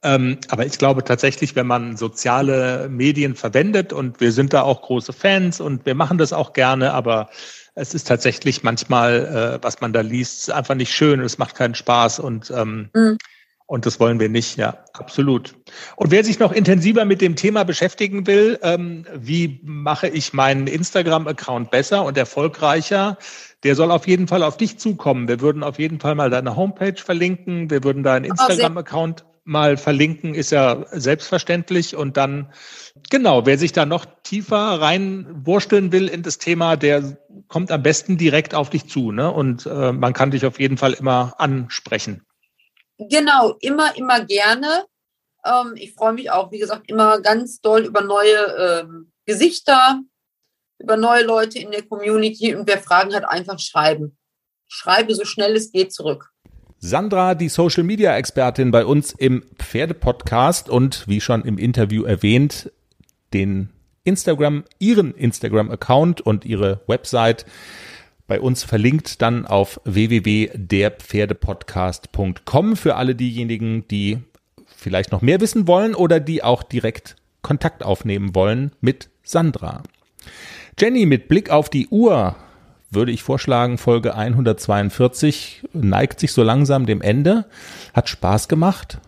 [0.02, 4.82] ähm, aber ich glaube tatsächlich, wenn man soziale Medien verwendet und wir sind da auch
[4.82, 7.30] große Fans und wir machen das auch gerne, aber
[7.74, 11.74] es ist tatsächlich manchmal, äh, was man da liest, einfach nicht schön, es macht keinen
[11.74, 13.18] Spaß und ähm, mhm.
[13.68, 15.56] Und das wollen wir nicht, ja, absolut.
[15.96, 20.68] Und wer sich noch intensiver mit dem Thema beschäftigen will, ähm, wie mache ich meinen
[20.68, 23.18] Instagram-Account besser und erfolgreicher,
[23.64, 25.26] der soll auf jeden Fall auf dich zukommen.
[25.26, 27.68] Wir würden auf jeden Fall mal deine Homepage verlinken.
[27.68, 31.96] Wir würden deinen Instagram-Account mal verlinken, ist ja selbstverständlich.
[31.96, 32.52] Und dann,
[33.10, 37.16] genau, wer sich da noch tiefer reinwursteln will in das Thema, der
[37.48, 39.12] kommt am besten direkt auf dich zu.
[39.12, 39.30] Ne?
[39.32, 42.26] Und äh, man kann dich auf jeden Fall immer ansprechen.
[42.98, 44.84] Genau, immer, immer gerne.
[45.44, 50.00] Ähm, ich freue mich auch, wie gesagt, immer ganz doll über neue ähm, Gesichter,
[50.78, 54.18] über neue Leute in der Community und wer Fragen hat, einfach schreiben.
[54.68, 56.32] Schreibe so schnell es geht zurück.
[56.78, 62.70] Sandra, die Social Media Expertin bei uns im Pferdepodcast und wie schon im Interview erwähnt,
[63.32, 63.70] den
[64.04, 67.46] Instagram, ihren Instagram Account und ihre Website
[68.26, 74.18] bei uns verlinkt dann auf www.derpferdepodcast.com für alle diejenigen, die
[74.66, 79.82] vielleicht noch mehr wissen wollen oder die auch direkt Kontakt aufnehmen wollen mit Sandra.
[80.78, 82.36] Jenny, mit Blick auf die Uhr
[82.96, 87.44] würde ich vorschlagen, Folge 142 neigt sich so langsam dem Ende.
[87.94, 88.98] Hat Spaß gemacht.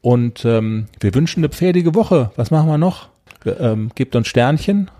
[0.00, 2.30] Und ähm, wir wünschen eine pferdige Woche.
[2.36, 3.10] Was machen wir noch?
[3.44, 4.90] Ähm, gebt uns Sternchen.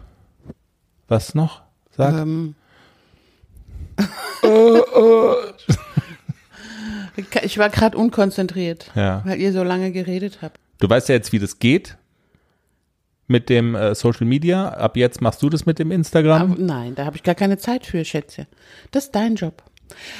[1.08, 1.62] Was noch?
[1.96, 2.14] Sag.
[2.14, 2.54] Ähm,
[7.42, 9.22] ich war gerade unkonzentriert, ja.
[9.24, 10.58] weil ihr so lange geredet habt.
[10.78, 11.96] Du weißt ja jetzt, wie das geht
[13.26, 14.68] mit dem äh, Social Media.
[14.68, 16.52] Ab jetzt machst du das mit dem Instagram.
[16.52, 18.46] Aber nein, da habe ich gar keine Zeit für, Schätze.
[18.90, 19.62] Das ist dein Job.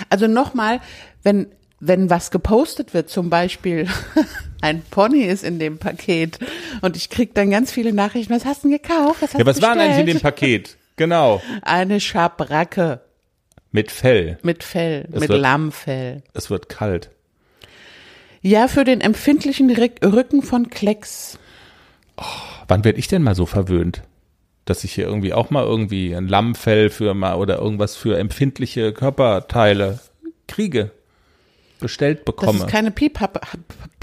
[0.08, 0.80] Also nochmal,
[1.22, 1.46] wenn,
[1.80, 3.88] wenn was gepostet wird, zum Beispiel
[4.60, 6.38] ein Pony ist in dem Paket
[6.80, 9.22] und ich krieg dann ganz viele Nachrichten, was hast du denn gekauft?
[9.22, 10.34] Was hast ja, was du war denn eigentlich in dem bestellt?
[10.34, 10.76] Paket?
[10.96, 11.42] Genau.
[11.62, 13.00] Eine Schabracke
[13.72, 14.38] Mit Fell.
[14.42, 16.22] mit Fell, Es mit wird- Lammfell.
[16.34, 17.10] Es wird kalt.
[18.42, 21.38] Ja, für den empfindlichen Rücken von Klecks.
[22.68, 24.02] Wann werde ich denn mal so verwöhnt?
[24.64, 28.92] Dass ich hier irgendwie auch mal irgendwie ein Lammfell für mal oder irgendwas für empfindliche
[28.92, 29.98] Körperteile
[30.46, 30.90] kriege.
[31.80, 32.60] Bestellt bekomme.
[32.60, 33.40] ist keine Piephappe.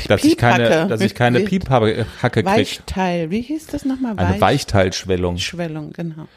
[0.07, 0.87] dass ich keine, Piephacke.
[0.89, 2.45] dass ich keine Piephacke kriege.
[2.45, 3.31] Weichteil.
[3.31, 4.17] Wie hieß das nochmal?
[4.17, 5.37] Eine Weichteilschwellung.
[5.37, 6.27] Schwellung, genau.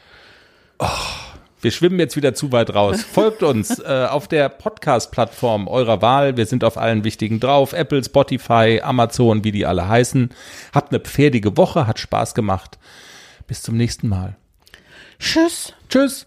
[1.63, 3.03] Wir schwimmen jetzt wieder zu weit raus.
[3.13, 6.35] Folgt uns äh, auf der Podcast-Plattform eurer Wahl.
[6.35, 7.71] Wir sind auf allen wichtigen drauf.
[7.71, 10.29] Apple, Spotify, Amazon, wie die alle heißen.
[10.73, 12.77] Habt eine pferdige Woche, hat Spaß gemacht.
[13.47, 14.35] Bis zum nächsten Mal.
[15.19, 15.71] Tschüss.
[15.87, 16.21] Tschüss.